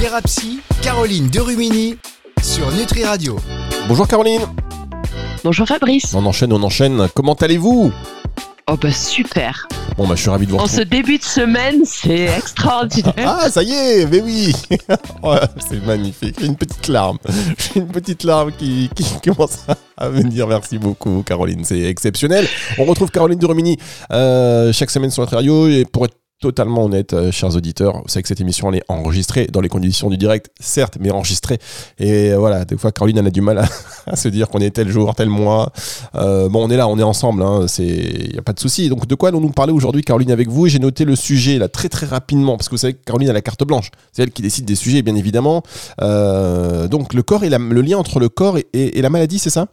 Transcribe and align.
Thérapie, 0.00 0.60
Caroline 0.80 1.28
Derumini 1.28 1.94
sur 2.42 2.72
Nutri 2.72 3.04
Radio. 3.04 3.36
Bonjour 3.86 4.08
Caroline. 4.08 4.40
Bonjour 5.44 5.66
Fabrice. 5.66 6.14
On 6.14 6.24
enchaîne, 6.24 6.54
on 6.54 6.62
enchaîne. 6.62 7.06
Comment 7.14 7.34
allez-vous? 7.34 7.92
Oh 8.70 8.76
bah 8.80 8.92
super. 8.92 9.68
Bon 9.98 10.06
bah 10.08 10.14
je 10.14 10.22
suis 10.22 10.30
ravi 10.30 10.46
de 10.46 10.52
vous 10.52 10.56
En 10.56 10.66
ce 10.66 10.80
début 10.80 11.18
de 11.18 11.22
semaine, 11.22 11.82
c'est 11.84 12.34
extraordinaire. 12.34 13.12
Ah 13.42 13.50
ça 13.50 13.62
y 13.62 13.72
est, 13.72 14.06
mais 14.06 14.22
oui 14.22 14.54
C'est 15.68 15.84
magnifique. 15.84 16.36
J'ai 16.40 16.46
une 16.46 16.56
petite 16.56 16.88
larme. 16.88 17.18
J'ai 17.58 17.80
une 17.80 17.88
petite 17.88 18.24
larme 18.24 18.52
qui, 18.52 18.88
qui 18.96 19.04
commence 19.30 19.66
à 19.98 20.08
me 20.08 20.22
dire 20.22 20.46
merci 20.46 20.78
beaucoup 20.78 21.22
Caroline. 21.26 21.62
C'est 21.62 21.82
exceptionnel. 21.82 22.48
On 22.78 22.86
retrouve 22.86 23.10
Caroline 23.10 23.38
de 23.38 23.44
Romini 23.44 23.76
euh, 24.12 24.72
chaque 24.72 24.90
semaine 24.90 25.10
sur 25.10 25.22
notre 25.22 25.36
radio 25.36 25.68
et 25.68 25.84
pour 25.84 26.06
être 26.06 26.16
totalement 26.40 26.84
honnête, 26.84 27.12
euh, 27.12 27.30
chers 27.30 27.54
auditeurs, 27.54 27.98
vous 28.02 28.08
savez 28.08 28.22
que 28.22 28.28
cette 28.28 28.40
émission 28.40 28.70
elle 28.70 28.78
est 28.78 28.84
enregistrée 28.88 29.46
dans 29.46 29.60
les 29.60 29.68
conditions 29.68 30.08
du 30.08 30.16
direct, 30.16 30.50
certes, 30.58 30.96
mais 30.98 31.10
enregistrée. 31.10 31.58
Et 31.98 32.32
voilà, 32.34 32.64
des 32.64 32.76
fois 32.78 32.92
Caroline 32.92 33.18
elle 33.18 33.26
a 33.26 33.30
du 33.30 33.42
mal 33.42 33.58
à, 33.58 33.64
à 34.06 34.16
se 34.16 34.28
dire 34.28 34.48
qu'on 34.48 34.58
est 34.60 34.70
tel 34.70 34.88
jour, 34.88 35.14
tel 35.14 35.28
mois. 35.28 35.70
Euh, 36.14 36.48
bon, 36.48 36.66
on 36.66 36.70
est 36.70 36.76
là, 36.78 36.88
on 36.88 36.98
est 36.98 37.02
ensemble, 37.02 37.42
hein, 37.42 37.66
c'est 37.68 37.84
y 37.84 38.38
a 38.38 38.42
pas 38.42 38.54
de 38.54 38.60
souci. 38.60 38.88
Donc 38.88 39.06
de 39.06 39.14
quoi 39.14 39.28
allons-nous 39.28 39.50
parler 39.50 39.72
aujourd'hui, 39.72 40.02
Caroline, 40.02 40.30
avec 40.30 40.48
vous? 40.48 40.66
J'ai 40.66 40.78
noté 40.78 41.04
le 41.04 41.14
sujet 41.14 41.58
là 41.58 41.68
très 41.68 41.88
très 41.90 42.06
rapidement 42.06 42.56
parce 42.56 42.68
que 42.68 42.74
vous 42.74 42.78
savez 42.78 42.94
que 42.94 43.04
Caroline 43.04 43.28
a 43.28 43.34
la 43.34 43.42
carte 43.42 43.62
blanche. 43.64 43.90
C'est 44.12 44.22
elle 44.22 44.30
qui 44.32 44.40
décide 44.42 44.64
des 44.64 44.74
sujets, 44.76 45.02
bien 45.02 45.16
évidemment. 45.16 45.62
Euh, 46.00 46.88
donc 46.88 47.12
le 47.12 47.22
corps 47.22 47.44
et 47.44 47.50
la- 47.50 47.58
le 47.58 47.82
lien 47.82 47.98
entre 47.98 48.18
le 48.18 48.30
corps 48.30 48.56
et, 48.56 48.66
et- 48.72 48.98
et 48.98 49.02
la 49.02 49.10
maladie, 49.10 49.38
c'est 49.38 49.50
ça? 49.50 49.66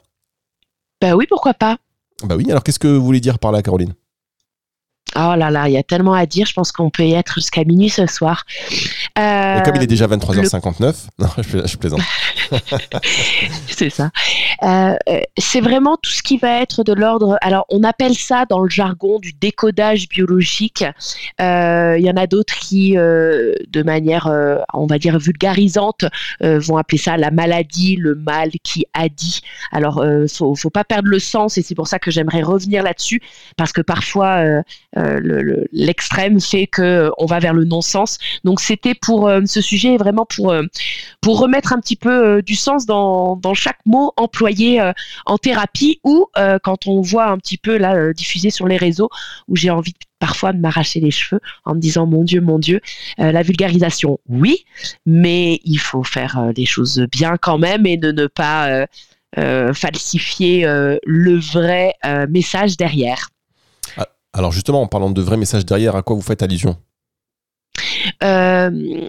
Bah 1.02 1.16
oui, 1.16 1.26
pourquoi 1.30 1.54
pas. 1.54 1.78
Bah 2.24 2.36
oui. 2.36 2.46
Alors 2.50 2.64
qu'est-ce 2.64 2.80
que 2.80 2.88
vous 2.90 3.06
voulez 3.06 3.22
dire 3.22 3.40
par 3.40 3.52
là, 3.54 3.62
Caroline? 3.62 3.94
Oh 5.16 5.34
là 5.36 5.50
là, 5.50 5.68
il 5.68 5.74
y 5.74 5.78
a 5.78 5.84
tellement 5.84 6.14
à 6.14 6.26
dire, 6.26 6.46
je 6.46 6.54
pense 6.54 6.72
qu'on 6.72 6.90
peut 6.90 7.04
y 7.06 7.14
être 7.14 7.36
jusqu'à 7.36 7.64
minuit 7.64 7.90
ce 7.90 8.06
soir. 8.06 8.44
Euh, 9.18 9.60
Et 9.60 9.64
comme 9.64 9.76
il 9.76 9.82
est 9.84 9.88
déjà 9.88 10.06
23h59, 10.08 10.96
non, 11.20 11.28
je, 11.38 11.42
pla- 11.44 11.66
je 11.66 11.78
plaisante. 11.78 12.02
c'est 13.68 13.90
ça. 13.90 14.12
Euh, 14.64 14.96
euh, 15.10 15.22
c'est 15.38 15.62
vraiment 15.62 15.98
tout 16.02 16.12
ce 16.12 16.22
qui 16.22 16.38
va 16.38 16.62
être 16.62 16.84
de 16.84 16.94
l'ordre. 16.94 17.38
Alors, 17.42 17.66
on 17.70 17.84
appelle 17.84 18.16
ça 18.16 18.46
dans 18.50 18.60
le 18.60 18.70
jargon 18.70 19.20
du 19.20 19.34
décodage 19.34 20.08
biologique. 20.10 20.84
Euh, 21.42 21.96
Il 21.98 22.06
y 22.06 22.10
en 22.12 22.18
a 22.18 22.28
d'autres 22.28 22.54
qui, 22.60 22.98
euh, 22.98 23.54
de 23.70 23.84
manière, 23.84 24.28
euh, 24.28 24.58
on 24.74 24.86
va 24.88 25.00
dire, 25.00 25.18
vulgarisante, 25.20 26.06
euh, 26.44 26.60
vont 26.60 26.78
appeler 26.78 26.98
ça 26.98 27.18
la 27.18 27.32
maladie, 27.32 27.96
le 27.96 28.16
mal 28.16 28.52
qui 28.64 28.86
a 28.94 29.10
dit. 29.10 29.42
Alors, 29.72 30.00
euh, 30.00 30.26
faut, 30.28 30.56
faut 30.56 30.70
pas 30.70 30.84
perdre 30.84 31.10
le 31.10 31.20
sens, 31.20 31.58
et 31.58 31.62
c'est 31.64 31.76
pour 31.76 31.88
ça 31.88 31.98
que 32.00 32.12
j'aimerais 32.12 32.42
revenir 32.42 32.84
là-dessus, 32.84 33.22
parce 33.56 33.72
que 33.72 33.82
parfois, 33.82 34.44
euh, 34.98 35.20
le- 35.22 35.42
le- 35.42 35.68
l'extrême 35.72 36.40
fait 36.42 36.68
que 36.68 36.82
euh, 36.82 37.10
on 37.18 37.26
va 37.26 37.40
vers 37.40 37.54
le 37.54 37.64
non-sens. 37.66 38.18
Donc, 38.44 38.60
c'était 38.60 38.96
pour 38.96 39.28
euh, 39.28 39.42
ce 39.46 39.62
sujet, 39.62 39.96
vraiment 39.98 40.26
pour 40.26 40.54
pour 41.22 41.40
remettre 41.40 41.74
un 41.74 41.80
petit 41.80 41.96
peu 41.96 42.42
du 42.42 42.56
sens 42.56 42.86
dans, 42.86 43.36
dans 43.36 43.54
chaque 43.54 43.80
mot 43.86 44.12
employé 44.18 44.82
en 45.26 45.38
thérapie 45.38 46.00
ou 46.04 46.28
quand 46.64 46.88
on 46.88 47.02
voit 47.02 47.28
un 47.28 47.38
petit 47.38 47.58
peu 47.58 47.78
là 47.78 48.14
diffusé 48.14 48.50
sur 48.50 48.68
les 48.68 48.78
réseaux 48.78 49.10
où 49.48 49.56
j'ai 49.56 49.70
envie 49.70 49.94
parfois 50.20 50.54
de 50.54 50.60
m'arracher 50.60 51.00
les 51.00 51.12
cheveux 51.12 51.42
en 51.66 51.76
me 51.76 51.80
disant 51.80 52.06
mon 52.06 52.24
Dieu, 52.24 52.42
mon 52.42 52.60
Dieu, 52.60 52.82
la 53.18 53.42
vulgarisation, 53.44 54.20
oui, 54.30 54.66
mais 55.06 55.60
il 55.64 55.80
faut 55.80 56.04
faire 56.04 56.40
euh, 56.40 56.52
les 56.56 56.66
choses 56.66 57.06
bien 57.12 57.38
quand 57.38 57.58
même 57.58 57.86
et 57.86 57.98
de 57.98 58.12
ne 58.12 58.28
pas 58.28 58.86
falsifier 59.74 60.66
le 61.06 61.38
vrai 61.38 61.94
message 62.30 62.78
derrière. 62.78 63.30
Alors 64.38 64.52
justement, 64.52 64.84
en 64.84 64.88
parlant 64.88 65.10
de 65.10 65.22
vrais 65.22 65.36
messages 65.36 65.66
derrière, 65.66 65.96
à 65.96 66.04
quoi 66.04 66.16
vous 66.16 66.22
faites 66.22 66.44
allusion? 66.44 66.78
Euh, 68.24 69.08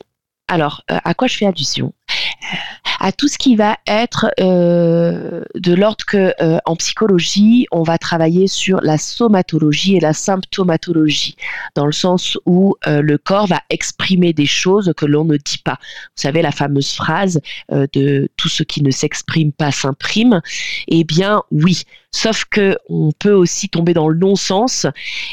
alors, 0.49 0.83
euh, 0.91 0.99
à 1.05 1.13
quoi 1.13 1.29
je 1.29 1.37
fais 1.37 1.47
allusion? 1.47 1.93
Euh, 2.11 2.57
À 3.01 3.13
tout 3.13 3.29
ce 3.29 3.39
qui 3.39 3.55
va 3.55 3.77
être 3.87 4.31
euh, 4.41 5.43
de 5.55 5.75
l'ordre 5.75 6.05
que 6.05 6.33
euh, 6.41 6.59
en 6.65 6.75
psychologie, 6.77 7.67
on 7.71 7.83
va 7.83 7.97
travailler 7.97 8.49
sur 8.49 8.81
la 8.81 8.99
somatologie 8.99 9.97
et 9.97 10.01
la 10.01 10.13
symptomatologie, 10.13 11.37
dans 11.75 11.87
le 11.87 11.93
sens 11.93 12.37
où 12.45 12.75
euh, 12.87 13.01
le 13.01 13.19
corps 13.19 13.47
va 13.47 13.61
exprimer 13.71 14.33
des 14.33 14.47
choses 14.47 14.93
que 14.97 15.07
l'on 15.07 15.25
ne 15.25 15.37
dit 15.37 15.59
pas. 15.59 15.79
Vous 15.81 16.23
savez 16.23 16.43
la 16.43 16.51
fameuse 16.51 16.93
phrase 16.93 17.41
de 17.71 18.29
tout 18.37 18.49
ce 18.49 18.63
qui 18.63 18.83
ne 18.83 18.91
s'exprime 18.91 19.53
pas 19.53 19.71
s'imprime. 19.71 20.41
Eh 20.89 21.05
bien, 21.05 21.43
oui. 21.53 21.83
Sauf 22.11 22.47
que 22.47 22.79
on 22.89 23.13
peut 23.13 23.33
aussi 23.33 23.69
tomber 23.69 23.93
dans 23.93 24.09
le 24.09 24.17
non-sens 24.17 24.87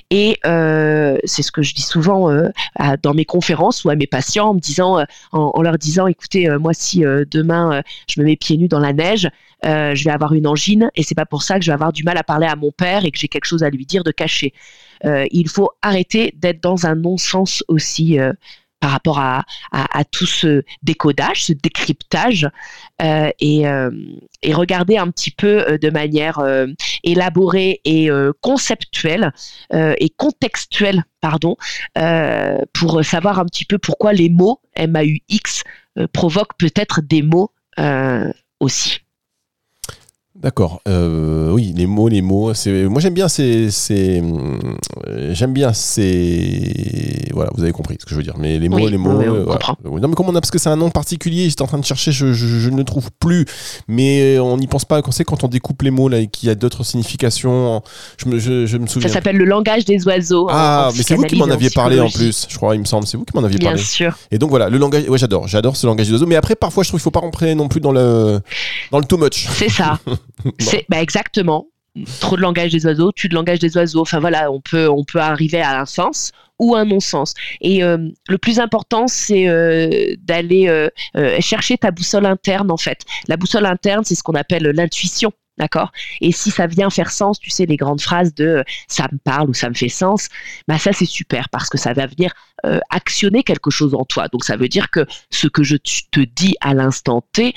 et 0.09 0.37
c'est 0.43 1.41
ce 1.41 1.51
que 1.51 1.61
je 1.61 1.73
dis 1.73 1.81
souvent 1.81 2.29
dans 3.01 3.13
mes 3.13 3.25
conférences 3.25 3.85
ou 3.85 3.89
à 3.89 3.95
mes 3.95 4.07
patients 4.07 4.49
en 4.49 4.55
disant, 4.55 5.03
en, 5.31 5.61
leur 5.61 5.77
disant, 5.77 6.07
écoutez, 6.07 6.49
moi 6.59 6.73
si 6.73 7.05
euh, 7.05 7.25
euh, 7.55 7.81
je 8.09 8.19
me 8.19 8.25
mets 8.25 8.35
pieds 8.35 8.57
nus 8.57 8.67
dans 8.67 8.79
la 8.79 8.93
neige, 8.93 9.29
euh, 9.65 9.95
je 9.95 10.03
vais 10.03 10.11
avoir 10.11 10.33
une 10.33 10.47
angine 10.47 10.89
et 10.95 11.03
c'est 11.03 11.15
pas 11.15 11.25
pour 11.25 11.43
ça 11.43 11.57
que 11.57 11.65
je 11.65 11.71
vais 11.71 11.73
avoir 11.73 11.93
du 11.93 12.03
mal 12.03 12.17
à 12.17 12.23
parler 12.23 12.47
à 12.47 12.55
mon 12.55 12.71
père 12.71 13.05
et 13.05 13.11
que 13.11 13.17
j'ai 13.17 13.27
quelque 13.27 13.45
chose 13.45 13.63
à 13.63 13.69
lui 13.69 13.85
dire 13.85 14.03
de 14.03 14.11
caché. 14.11 14.53
Euh, 15.05 15.25
il 15.31 15.49
faut 15.49 15.69
arrêter 15.81 16.33
d'être 16.35 16.61
dans 16.61 16.85
un 16.85 16.95
non-sens 16.95 17.63
aussi. 17.67 18.17
par 18.81 18.91
rapport 18.91 19.19
à, 19.19 19.43
tout 20.11 20.27
ce 20.27 20.61
décodage, 20.83 21.45
ce 21.45 21.53
décryptage, 21.53 22.47
et, 22.99 23.65
regarder 24.53 24.97
un 24.97 25.09
petit 25.09 25.31
peu 25.31 25.79
de 25.81 25.89
manière 25.89 26.39
élaborée 27.03 27.81
et 27.83 28.09
conceptuelle 28.41 29.31
et 29.73 30.09
contextuelle, 30.17 31.03
pardon, 31.19 31.55
pour 32.73 33.03
savoir 33.03 33.39
un 33.39 33.45
petit 33.45 33.65
peu 33.65 33.79
pourquoi 33.79 34.13
les 34.13 34.29
mots 34.29 34.59
MAUX 34.77 35.63
euh, 35.97 36.07
provoquent 36.11 36.57
peut-être 36.57 37.01
des 37.01 37.21
mots 37.21 37.51
euh, 37.79 38.31
aussi. 38.59 39.04
D'accord. 40.37 40.81
Euh, 40.87 41.49
oui, 41.51 41.73
les 41.75 41.87
mots, 41.87 42.07
les 42.09 42.21
mots. 42.21 42.53
C'est 42.53 42.83
moi 42.85 42.99
j'aime 43.01 43.13
bien 43.13 43.27
ces, 43.29 43.71
ces 43.71 44.21
euh, 45.07 45.33
j'aime 45.33 45.53
bien 45.53 45.71
ces 45.73 47.29
voilà, 47.33 47.49
vous 47.55 47.63
avez 47.63 47.71
compris 47.71 47.95
ce 47.99 48.05
que 48.05 48.11
je 48.11 48.15
veux 48.17 48.23
dire. 48.23 48.35
Mais 48.37 48.59
les 48.59 48.69
mots, 48.69 48.75
Oui, 48.77 48.91
les 48.91 48.97
mots. 48.97 49.17
oui, 49.17 49.25
on 49.29 49.33
euh, 49.35 49.45
comprend. 49.45 49.77
Non 49.85 50.07
mais 50.07 50.13
comment 50.15 50.29
on 50.29 50.35
a 50.35 50.41
parce 50.41 50.51
que 50.51 50.59
c'est 50.59 50.69
un 50.69 50.75
nom 50.75 50.89
particulier. 50.91 51.49
J'étais 51.49 51.61
en 51.61 51.67
train 51.67 51.77
de 51.79 51.85
chercher, 51.85 52.11
je, 52.11 52.33
je- 52.33 52.59
je 52.59 52.69
ne 52.69 52.77
le 52.77 52.83
trouve 52.83 53.09
plus. 53.19 53.45
Mais 53.87 54.37
on 54.39 54.57
n'y 54.57 54.67
pense 54.67 54.85
pas. 54.85 55.01
Quand 55.01 55.11
c'est 55.11 55.23
quand 55.23 55.43
on 55.43 55.47
découpe 55.47 55.81
les 55.83 55.89
mots 55.91 56.09
là 56.09 56.19
et 56.19 56.27
qu'il 56.27 56.47
y 56.47 56.51
a 56.51 56.55
d'autres 56.55 56.83
significations. 56.83 57.81
Je 58.17 58.29
me, 58.29 58.37
je, 58.37 58.65
je 58.65 58.77
me 58.77 58.87
souviens. 58.87 59.07
Ça 59.07 59.15
s'appelle 59.15 59.37
le 59.37 59.45
langage 59.45 59.85
des 59.85 60.05
oiseaux. 60.05 60.45
en- 60.49 60.53
ah, 60.53 60.89
mais 60.95 61.01
c'est 61.03 61.15
vous 61.15 61.23
qui 61.23 61.37
m'en 61.37 61.45
aviez 61.49 61.69
parlé 61.69 61.99
en 61.99 62.09
plus. 62.09 62.45
Je 62.49 62.57
crois, 62.57 62.75
il 62.75 62.79
me 62.81 62.85
semble. 62.85 63.07
C'est 63.07 63.17
vous 63.17 63.23
qui 63.25 63.35
m'en 63.35 63.43
aviez 63.43 63.57
Bien 63.57 63.69
parlé. 63.71 63.83
sûr. 63.83 64.17
Et 64.31 64.37
donc 64.37 64.49
voilà, 64.49 64.69
le 64.69 64.77
langage. 64.77 65.07
Ouais, 65.09 65.17
j'adore. 65.17 65.47
J'adore 65.47 65.75
ce 65.77 65.87
langage 65.87 66.07
des 66.07 66.13
oiseaux. 66.13 66.27
Mais 66.27 66.35
après, 66.35 66.55
parfois, 66.55 66.83
je 66.83 66.89
trouve 66.89 66.99
qu'il 66.99 67.03
faut 67.05 67.11
pas 67.11 67.21
rentrer 67.21 67.55
non 67.55 67.67
plus 67.69 67.79
dans 67.79 67.93
le 67.93 68.41
dans 68.91 68.99
le 68.99 69.05
too 69.05 69.17
much. 69.17 69.47
C'est 69.51 69.69
ça. 69.69 69.97
C'est 70.59 70.85
bah, 70.89 71.01
exactement. 71.01 71.67
Trop 72.19 72.35
de 72.35 72.41
langage 72.41 72.73
des 72.73 72.85
oiseaux, 72.85 73.13
tu 73.13 73.29
de 73.29 73.35
langage 73.35 73.59
des 73.59 73.77
oiseaux. 73.77 74.01
Enfin 74.01 74.19
voilà, 74.19 74.51
on 74.51 74.59
peut 74.59 74.89
on 74.89 75.05
peut 75.05 75.19
arriver 75.19 75.61
à 75.61 75.79
un 75.79 75.85
sens 75.85 76.33
ou 76.59 76.75
un 76.75 76.85
non-sens. 76.85 77.33
Et 77.61 77.83
euh, 77.83 78.09
le 78.27 78.37
plus 78.37 78.59
important, 78.59 79.07
c'est 79.07 79.47
euh, 79.47 80.15
d'aller 80.19 80.67
euh, 80.67 80.89
chercher 81.39 81.77
ta 81.77 81.91
boussole 81.91 82.25
interne 82.25 82.71
en 82.71 82.77
fait. 82.77 83.01
La 83.27 83.37
boussole 83.37 83.65
interne, 83.65 84.03
c'est 84.03 84.15
ce 84.15 84.23
qu'on 84.23 84.35
appelle 84.35 84.63
l'intuition. 84.63 85.31
D'accord? 85.57 85.91
Et 86.19 86.33
si 86.33 86.51
ça 86.51 86.67
vient 86.67 86.89
faire 86.89 87.11
sens, 87.11 87.39
tu 87.39 87.49
sais, 87.49 87.65
les 87.65 87.77
grandes 87.77 88.01
phrases 88.01 88.33
de 88.33 88.45
euh, 88.45 88.63
ça 88.89 89.07
me 89.11 89.17
parle 89.17 89.49
ou 89.49 89.53
ça 89.53 89.69
me 89.69 89.73
fait 89.73 89.87
sens, 89.87 90.27
bah 90.67 90.77
ça 90.77 90.91
c'est 90.91 91.05
super 91.05 91.47
parce 91.47 91.69
que 91.69 91.77
ça 91.77 91.93
va 91.93 92.07
venir 92.07 92.33
euh, 92.65 92.79
actionner 92.89 93.41
quelque 93.41 93.71
chose 93.71 93.95
en 93.95 94.03
toi. 94.03 94.27
Donc 94.27 94.43
ça 94.43 94.57
veut 94.57 94.67
dire 94.67 94.89
que 94.89 95.05
ce 95.29 95.47
que 95.47 95.63
je 95.63 95.77
te 96.11 96.19
dis 96.19 96.55
à 96.59 96.73
l'instant 96.73 97.23
T 97.31 97.53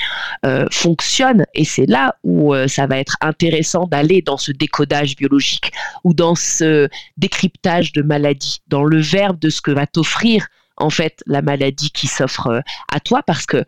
euh, 0.46 0.66
fonctionne 0.70 1.44
et 1.54 1.64
c'est 1.64 1.86
là 1.86 2.14
où 2.22 2.54
ça 2.68 2.86
va 2.86 2.98
être 2.98 3.16
intéressant 3.20 3.86
d'aller 3.86 4.22
dans 4.22 4.36
ce 4.36 4.52
décodage 4.52 5.16
biologique 5.16 5.72
ou 6.04 6.14
dans 6.14 6.36
ce 6.36 6.88
décryptage 7.16 7.92
de 7.92 8.02
maladie, 8.02 8.60
dans 8.68 8.84
le 8.84 9.00
verbe 9.00 9.40
de 9.40 9.50
ce 9.50 9.60
que 9.60 9.72
va 9.72 9.86
t'offrir 9.86 10.46
en 10.76 10.90
fait 10.90 11.22
la 11.26 11.42
maladie 11.42 11.90
qui 11.90 12.06
s'offre 12.06 12.62
à 12.92 13.00
toi 13.00 13.22
parce 13.26 13.46
que 13.46 13.64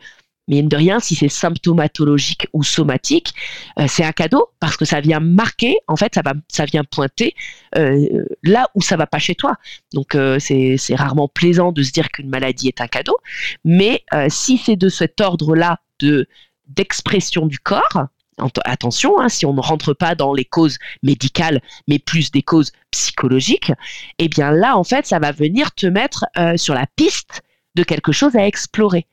mine 0.50 0.68
de 0.68 0.76
rien, 0.76 1.00
si 1.00 1.14
c'est 1.14 1.28
symptomatologique 1.28 2.48
ou 2.52 2.62
somatique, 2.62 3.32
euh, 3.78 3.86
c'est 3.88 4.04
un 4.04 4.12
cadeau 4.12 4.48
parce 4.60 4.76
que 4.76 4.84
ça 4.84 5.00
vient 5.00 5.20
marquer, 5.20 5.78
en 5.88 5.96
fait, 5.96 6.14
ça, 6.14 6.22
va, 6.22 6.34
ça 6.48 6.64
vient 6.66 6.84
pointer 6.84 7.34
euh, 7.78 8.24
là 8.42 8.68
où 8.74 8.82
ça 8.82 8.96
va 8.96 9.06
pas 9.06 9.18
chez 9.18 9.34
toi. 9.34 9.54
Donc, 9.94 10.14
euh, 10.14 10.38
c'est 10.38 10.76
rarement 10.94 11.28
plaisant 11.28 11.72
de 11.72 11.82
se 11.82 11.92
dire 11.92 12.10
qu'une 12.10 12.28
maladie 12.28 12.68
est 12.68 12.80
un 12.80 12.88
cadeau, 12.88 13.16
mais 13.64 14.04
si 14.28 14.58
c'est 14.58 14.76
de 14.76 14.88
cet 14.88 15.20
ordre-là 15.20 15.78
de 16.00 16.26
d'expression 16.68 17.46
du 17.46 17.58
corps, 17.58 18.06
ent- 18.38 18.50
attention, 18.64 19.20
hein, 19.20 19.28
si 19.28 19.44
on 19.46 19.52
ne 19.54 19.60
rentre 19.60 19.92
pas 19.92 20.14
dans 20.14 20.32
les 20.32 20.44
causes 20.44 20.78
médicales, 21.02 21.60
mais 21.88 21.98
plus 21.98 22.30
des 22.30 22.42
causes 22.42 22.72
psychologiques, 22.90 23.72
eh 24.18 24.28
bien 24.28 24.50
là, 24.52 24.76
en 24.76 24.84
fait, 24.84 25.06
ça 25.06 25.18
va 25.18 25.32
venir 25.32 25.72
te 25.74 25.86
mettre 25.86 26.26
sur 26.56 26.74
la 26.74 26.86
piste 26.96 27.42
de 27.74 27.82
quelque 27.84 28.12
chose 28.12 28.36
à 28.36 28.46
explorer. 28.46 29.06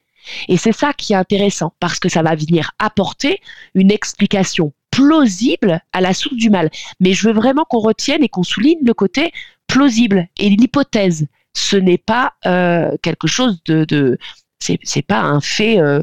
Et 0.48 0.58
c'est 0.58 0.72
ça 0.72 0.94
qui 0.94 1.14
est 1.14 1.18
intéressant, 1.18 1.74
parce 1.80 2.00
que 2.00 2.10
ça 2.10 2.22
va 2.22 2.36
venir 2.36 2.72
apporter 2.80 3.40
une 3.76 3.92
explication 3.92 4.74
plausible 4.92 5.82
à 5.94 6.02
la 6.02 6.14
source 6.14 6.36
du 6.36 6.50
mal. 6.50 6.70
Mais 7.00 7.14
je 7.14 7.28
veux 7.28 7.34
vraiment 7.34 7.66
qu'on 7.66 7.80
retienne 7.80 8.24
et 8.24 8.30
qu'on 8.30 8.44
souligne 8.44 8.80
le 8.84 8.94
côté 8.94 9.32
plausible 9.68 10.28
et 10.40 10.50
l'hypothèse. 10.50 11.28
Ce 11.54 11.76
n'est 11.76 11.98
pas 11.98 12.34
euh, 12.46 12.96
quelque 13.02 13.28
chose 13.28 13.62
de, 13.66 14.18
C'est 14.60 15.06
pas 15.06 15.22
un 15.22 15.42
fait, 15.42 15.80
euh, 15.80 16.02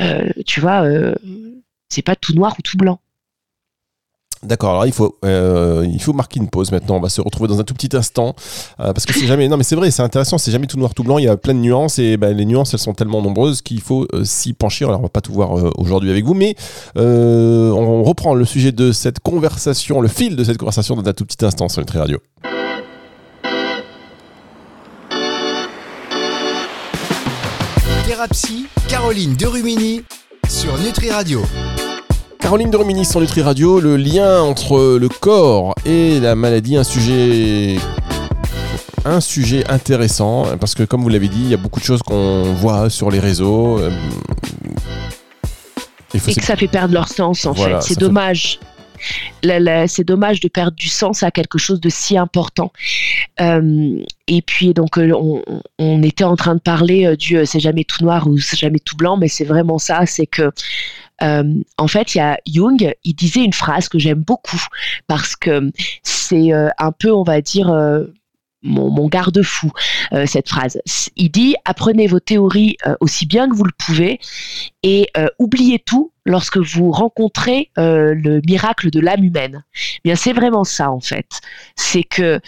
euh, 0.00 0.28
tu 0.46 0.60
vois, 0.60 0.84
c'est 1.88 2.02
pas 2.02 2.16
tout 2.16 2.34
noir 2.34 2.54
ou 2.58 2.62
tout 2.62 2.76
blanc. 2.76 3.00
D'accord, 4.42 4.70
alors 4.70 4.86
il 4.86 4.92
faut, 4.92 5.16
euh, 5.24 5.86
il 5.92 6.00
faut 6.00 6.12
marquer 6.12 6.38
une 6.38 6.48
pause 6.48 6.70
maintenant. 6.70 6.96
On 6.96 7.00
va 7.00 7.08
se 7.08 7.20
retrouver 7.20 7.48
dans 7.48 7.58
un 7.58 7.64
tout 7.64 7.74
petit 7.74 7.96
instant. 7.96 8.34
euh, 8.80 8.92
parce 8.92 9.04
que 9.04 9.12
c'est 9.12 9.26
jamais. 9.26 9.48
Non, 9.48 9.56
mais 9.56 9.64
c'est 9.64 9.76
vrai, 9.76 9.90
c'est 9.90 10.02
intéressant. 10.02 10.38
C'est 10.38 10.52
jamais 10.52 10.66
tout 10.66 10.78
noir, 10.78 10.94
tout 10.94 11.02
blanc. 11.02 11.18
Il 11.18 11.24
y 11.24 11.28
a 11.28 11.36
plein 11.36 11.54
de 11.54 11.60
nuances. 11.60 11.98
Et 11.98 12.16
ben, 12.16 12.36
les 12.36 12.44
nuances, 12.44 12.72
elles 12.72 12.80
sont 12.80 12.94
tellement 12.94 13.20
nombreuses 13.20 13.62
qu'il 13.62 13.80
faut 13.80 14.06
euh, 14.14 14.24
s'y 14.24 14.52
pencher. 14.52 14.84
Alors, 14.84 15.00
on 15.00 15.04
va 15.04 15.08
pas 15.08 15.20
tout 15.20 15.32
voir 15.32 15.52
aujourd'hui 15.78 16.10
avec 16.10 16.24
vous. 16.24 16.34
Mais 16.34 16.54
on 16.96 18.02
reprend 18.02 18.34
le 18.34 18.44
sujet 18.44 18.72
de 18.72 18.92
cette 18.92 19.20
conversation, 19.20 20.00
le 20.00 20.08
fil 20.08 20.36
de 20.36 20.44
cette 20.44 20.58
conversation 20.58 20.94
dans 20.94 21.08
un 21.08 21.12
tout 21.12 21.24
petit 21.26 21.44
instant 21.44 21.68
sur 21.68 21.80
Nutri 21.80 21.98
Radio. 21.98 22.18
Caroline 28.88 29.36
sur 30.48 30.76
Nutri 30.78 31.10
Radio. 31.10 31.42
Caroline 32.40 32.70
de 32.70 32.76
Rumini 32.76 33.04
sur 33.04 33.20
Nutri 33.20 33.42
Radio, 33.42 33.80
le 33.80 33.96
lien 33.96 34.40
entre 34.42 34.96
le 34.98 35.08
corps 35.08 35.74
et 35.84 36.20
la 36.20 36.34
maladie, 36.34 36.76
un 36.76 36.84
sujet 36.84 37.76
un 39.04 39.20
sujet 39.20 39.68
intéressant 39.70 40.44
parce 40.58 40.74
que 40.74 40.82
comme 40.82 41.02
vous 41.02 41.08
l'avez 41.08 41.28
dit, 41.28 41.40
il 41.40 41.48
y 41.50 41.54
a 41.54 41.58
beaucoup 41.58 41.80
de 41.80 41.84
choses 41.84 42.02
qu'on 42.02 42.52
voit 42.54 42.90
sur 42.90 43.10
les 43.10 43.20
réseaux. 43.20 43.78
euh, 43.78 43.90
Et 46.14 46.18
que 46.34 46.42
ça 46.42 46.56
fait 46.56 46.68
perdre 46.68 46.94
leur 46.94 47.08
sens, 47.08 47.44
en 47.46 47.52
Voilà, 47.52 47.80
fait. 47.80 47.88
C'est 47.88 47.94
fait- 47.94 48.00
dommage. 48.00 48.60
C'est 49.86 50.04
dommage 50.04 50.40
de 50.40 50.48
perdre 50.48 50.76
du 50.76 50.88
sens 50.88 51.22
à 51.22 51.30
quelque 51.30 51.56
chose 51.58 51.80
de 51.80 51.88
si 51.88 52.18
important. 52.18 52.72
Euh, 53.40 54.02
et 54.26 54.42
puis, 54.42 54.74
donc, 54.74 54.98
euh, 54.98 55.12
on, 55.14 55.42
on 55.78 56.02
était 56.02 56.24
en 56.24 56.34
train 56.34 56.56
de 56.56 56.60
parler 56.60 57.16
du 57.16 57.38
c'est 57.46 57.60
jamais 57.60 57.84
tout 57.84 58.02
noir 58.02 58.26
ou 58.26 58.38
c'est 58.38 58.56
jamais 58.58 58.80
tout 58.80 58.96
blanc, 58.96 59.16
mais 59.16 59.28
c'est 59.28 59.44
vraiment 59.44 59.78
ça. 59.78 60.04
C'est 60.06 60.26
que, 60.26 60.50
en 61.20 61.88
fait, 61.88 62.14
il 62.14 62.18
y 62.18 62.20
a 62.20 62.38
Jung, 62.46 62.94
il 63.04 63.14
disait 63.14 63.44
une 63.44 63.52
phrase 63.52 63.88
que 63.88 63.98
j'aime 63.98 64.22
beaucoup 64.22 64.62
parce 65.06 65.36
que 65.36 65.70
c'est 66.02 66.52
euh, 66.52 66.68
un 66.78 66.92
peu, 66.92 67.12
on 67.12 67.22
va 67.22 67.40
dire, 67.40 67.70
euh, 67.70 68.04
mon, 68.62 69.08
garde-fou, 69.08 69.70
euh, 70.12 70.26
cette 70.26 70.48
phrase. 70.48 70.80
Il 71.16 71.30
dit 71.30 71.54
apprenez 71.64 72.06
vos 72.06 72.20
théories 72.20 72.76
euh, 72.86 72.94
aussi 73.00 73.26
bien 73.26 73.48
que 73.48 73.54
vous 73.54 73.64
le 73.64 73.72
pouvez 73.78 74.18
et 74.82 75.08
euh, 75.16 75.28
oubliez 75.38 75.78
tout 75.78 76.12
lorsque 76.26 76.58
vous 76.58 76.90
rencontrez 76.90 77.70
euh, 77.78 78.14
le 78.14 78.40
miracle 78.46 78.90
de 78.90 79.00
l'âme 79.00 79.24
humaine. 79.24 79.64
Bien, 80.04 80.16
c'est 80.16 80.32
vraiment 80.32 80.64
ça 80.64 80.90
en 80.90 81.00
fait. 81.00 81.40
C'est 81.76 82.02
que 82.02 82.40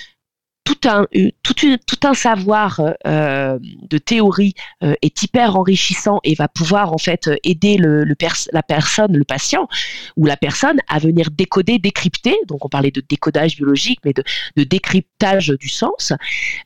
un, 0.84 1.06
euh, 1.16 1.30
tout, 1.42 1.54
une- 1.62 1.78
tout 1.78 1.98
un 2.04 2.14
savoir 2.14 2.80
euh, 3.06 3.58
de 3.60 3.98
théorie 3.98 4.54
euh, 4.82 4.94
est 5.02 5.22
hyper 5.22 5.56
enrichissant 5.56 6.20
et 6.24 6.34
va 6.34 6.48
pouvoir 6.48 6.92
en 6.92 6.98
fait 6.98 7.28
euh, 7.28 7.36
aider 7.44 7.76
le, 7.76 8.04
la 8.52 8.62
personne, 8.62 9.16
le 9.16 9.24
patient 9.24 9.68
ou 10.16 10.26
la 10.26 10.36
personne 10.36 10.78
à 10.88 10.98
venir 10.98 11.30
décoder, 11.30 11.78
décrypter. 11.78 12.36
Donc 12.48 12.64
on 12.64 12.68
parlait 12.68 12.90
de 12.90 13.02
décodage 13.08 13.56
biologique, 13.56 14.00
mais 14.04 14.12
de, 14.12 14.22
décryptage 14.64 15.48
du 15.58 15.68
sens, 15.68 16.12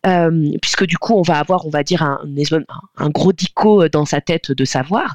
Euh, 0.06 0.50
puisque 0.60 0.86
du 0.86 0.98
coup 0.98 1.14
on 1.14 1.22
va 1.22 1.38
avoir, 1.38 1.66
on 1.66 1.70
va 1.70 1.82
dire 1.82 2.02
un, 2.02 2.20
un 2.98 3.08
gros 3.10 3.32
dico 3.32 3.88
dans 3.88 4.04
sa 4.04 4.20
tête 4.20 4.52
de 4.52 4.64
savoir. 4.64 5.14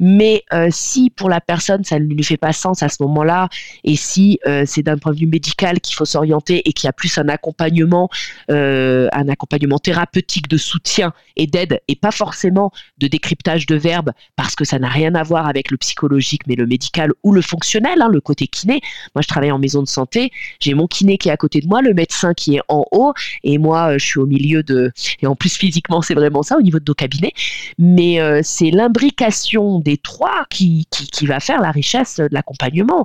Mais 0.00 0.42
euh, 0.52 0.68
si 0.70 1.10
pour 1.10 1.28
la 1.28 1.40
personne 1.40 1.84
ça 1.84 1.98
ne 1.98 2.04
lui 2.04 2.24
fait 2.24 2.36
pas 2.36 2.52
sens 2.52 2.82
à 2.82 2.88
ce 2.88 3.02
moment-là, 3.02 3.48
et 3.84 3.96
si 3.96 4.38
euh, 4.46 4.64
c'est 4.66 4.82
d'un 4.82 4.98
point 4.98 5.12
de 5.12 5.18
vue 5.18 5.26
médical 5.26 5.80
qu'il 5.80 5.94
faut 5.96 6.04
s'orienter 6.04 6.68
et 6.68 6.72
qu'il 6.72 6.86
y 6.86 6.88
a 6.88 6.92
plus 6.92 7.18
un 7.18 7.28
accompagnement, 7.28 8.08
euh, 8.50 9.08
un 9.12 9.28
accompagnement 9.28 9.78
thérapeutique 9.78 10.48
de 10.48 10.56
soutien 10.56 11.12
et 11.36 11.46
d'aide, 11.46 11.80
et 11.88 11.96
pas 11.96 12.10
forcément 12.10 12.72
de 12.98 13.06
décryptage 13.06 13.66
de 13.66 13.76
verbes, 13.76 14.12
parce 14.36 14.54
que 14.54 14.64
ça 14.64 14.78
n'a 14.78 14.88
rien 14.88 15.14
à 15.14 15.22
voir 15.22 15.46
avec 15.46 15.70
le 15.70 15.76
psychologique, 15.76 16.42
mais 16.46 16.54
le 16.54 16.66
médical 16.66 17.12
ou 17.22 17.32
le 17.32 17.42
fonctionnel, 17.42 18.00
hein, 18.00 18.08
le 18.08 18.20
côté 18.20 18.46
kiné. 18.46 18.80
Moi, 19.14 19.22
je 19.22 19.28
travaille 19.28 19.52
en 19.52 19.58
maison 19.58 19.82
de 19.82 19.88
santé, 19.88 20.30
j'ai 20.60 20.74
mon 20.74 20.86
kiné 20.86 21.18
qui 21.18 21.28
est 21.28 21.32
à 21.32 21.36
côté 21.36 21.60
de 21.60 21.66
moi, 21.66 21.82
le 21.82 21.94
médecin 21.94 22.34
qui 22.34 22.56
est 22.56 22.62
en 22.68 22.84
haut, 22.92 23.14
et 23.44 23.58
moi, 23.58 23.92
euh, 23.92 23.98
je 23.98 24.04
suis 24.04 24.20
au 24.20 24.26
milieu 24.26 24.62
de. 24.62 24.92
Et 25.20 25.26
en 25.26 25.36
plus, 25.36 25.56
physiquement, 25.56 26.02
c'est 26.02 26.14
vraiment 26.14 26.42
ça 26.42 26.56
au 26.56 26.62
niveau 26.62 26.78
de 26.78 26.84
nos 26.86 26.94
cabinets 26.94 27.32
mais 27.78 28.20
euh, 28.20 28.40
c'est 28.42 28.70
l'imbrication 28.70 29.80
des 29.80 29.98
trois 29.98 30.46
qui, 30.50 30.86
qui, 30.90 31.06
qui 31.06 31.26
va 31.26 31.40
faire 31.40 31.60
la 31.60 31.70
richesse 31.70 32.16
de 32.16 32.28
l'accompagnement. 32.30 33.04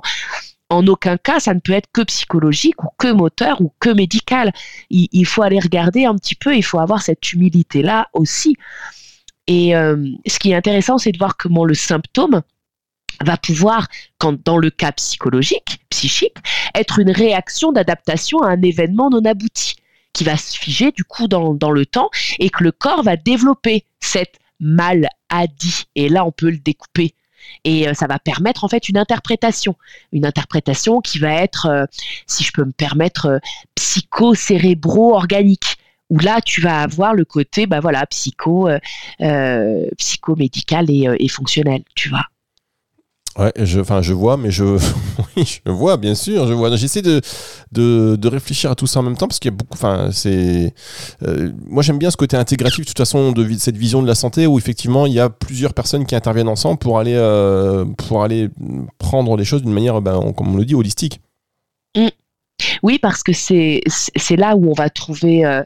En 0.70 0.86
aucun 0.86 1.16
cas, 1.16 1.40
ça 1.40 1.54
ne 1.54 1.60
peut 1.60 1.72
être 1.72 1.88
que 1.92 2.02
psychologique 2.02 2.82
ou 2.84 2.88
que 2.98 3.10
moteur 3.10 3.60
ou 3.62 3.72
que 3.80 3.88
médical. 3.88 4.52
Il, 4.90 5.24
faut 5.24 5.42
aller 5.42 5.58
regarder 5.58 6.04
un 6.04 6.14
petit 6.14 6.34
peu, 6.34 6.54
il 6.54 6.62
faut 6.62 6.78
avoir 6.78 7.00
cette 7.02 7.32
humilité-là 7.32 8.08
aussi. 8.12 8.56
Et 9.46 9.74
euh, 9.74 9.96
ce 10.26 10.38
qui 10.38 10.50
est 10.50 10.54
intéressant, 10.54 10.98
c'est 10.98 11.12
de 11.12 11.18
voir 11.18 11.38
comment 11.38 11.64
le 11.64 11.74
symptôme 11.74 12.42
va 13.24 13.36
pouvoir, 13.38 13.88
quand 14.18 14.44
dans 14.44 14.58
le 14.58 14.70
cas 14.70 14.92
psychologique, 14.92 15.80
psychique, 15.88 16.36
être 16.74 16.98
une 16.98 17.10
réaction 17.10 17.72
d'adaptation 17.72 18.42
à 18.42 18.50
un 18.50 18.62
événement 18.62 19.10
non 19.10 19.24
abouti, 19.24 19.76
qui 20.12 20.24
va 20.24 20.36
se 20.36 20.56
figer 20.56 20.92
du 20.92 21.04
coup 21.04 21.28
dans, 21.28 21.54
dans 21.54 21.70
le 21.70 21.86
temps 21.86 22.10
et 22.38 22.50
que 22.50 22.62
le 22.62 22.72
corps 22.72 23.02
va 23.02 23.16
développer 23.16 23.84
cette 24.00 24.38
maladie. 24.60 25.84
Et 25.94 26.08
là, 26.08 26.24
on 26.24 26.32
peut 26.32 26.50
le 26.50 26.58
découper. 26.58 27.14
Et 27.64 27.88
euh, 27.88 27.94
ça 27.94 28.06
va 28.06 28.18
permettre 28.18 28.64
en 28.64 28.68
fait 28.68 28.88
une 28.88 28.98
interprétation, 28.98 29.76
une 30.12 30.26
interprétation 30.26 31.00
qui 31.00 31.18
va 31.18 31.34
être, 31.34 31.66
euh, 31.66 31.84
si 32.26 32.44
je 32.44 32.52
peux 32.52 32.64
me 32.64 32.72
permettre, 32.72 33.26
euh, 33.26 33.38
psycho-cérébro-organique. 33.74 35.76
Où 36.10 36.18
là, 36.20 36.40
tu 36.40 36.62
vas 36.62 36.80
avoir 36.80 37.12
le 37.12 37.26
côté, 37.26 37.66
bah 37.66 37.80
voilà, 37.80 38.06
psycho, 38.06 38.66
psychomédical 39.98 40.86
et, 40.88 41.06
et 41.18 41.28
fonctionnel, 41.28 41.82
tu 41.94 42.08
vois. 42.08 42.24
Ouais, 43.38 43.52
je, 43.56 43.78
enfin, 43.78 44.02
je 44.02 44.12
vois, 44.12 44.36
mais 44.36 44.50
je, 44.50 44.78
je 45.36 45.70
vois, 45.70 45.96
bien 45.96 46.16
sûr, 46.16 46.48
je 46.48 46.52
vois. 46.52 46.74
J'essaie 46.76 47.02
de, 47.02 47.20
de, 47.70 48.16
de 48.16 48.28
réfléchir 48.28 48.72
à 48.72 48.74
tout 48.74 48.88
ça 48.88 48.98
en 48.98 49.04
même 49.04 49.16
temps 49.16 49.28
parce 49.28 49.38
qu'il 49.38 49.52
y 49.52 49.54
a 49.54 49.56
beaucoup, 49.56 49.74
enfin, 49.74 50.08
c'est, 50.10 50.74
euh, 51.22 51.52
moi 51.68 51.84
j'aime 51.84 51.98
bien 51.98 52.10
ce 52.10 52.16
côté 52.16 52.36
intégratif, 52.36 52.80
de 52.80 52.88
toute 52.88 52.98
façon, 52.98 53.30
de 53.30 53.48
cette 53.56 53.76
vision 53.76 54.02
de 54.02 54.08
la 54.08 54.16
santé 54.16 54.48
où 54.48 54.58
effectivement 54.58 55.06
il 55.06 55.12
y 55.12 55.20
a 55.20 55.30
plusieurs 55.30 55.72
personnes 55.72 56.04
qui 56.04 56.16
interviennent 56.16 56.48
ensemble 56.48 56.78
pour 56.78 56.98
aller, 56.98 57.14
euh, 57.14 57.84
pour 57.84 58.24
aller 58.24 58.48
prendre 58.98 59.36
les 59.36 59.44
choses 59.44 59.62
d'une 59.62 59.72
manière, 59.72 60.00
ben, 60.00 60.32
comme 60.36 60.52
on 60.54 60.56
le 60.56 60.64
dit, 60.64 60.74
holistique. 60.74 61.20
Oui, 62.82 62.98
parce 62.98 63.22
que 63.22 63.32
c'est 63.32 63.82
c'est 63.86 64.36
là 64.36 64.56
où 64.56 64.68
on 64.68 64.74
va 64.74 64.90
trouver 64.90 65.44
euh, 65.44 65.62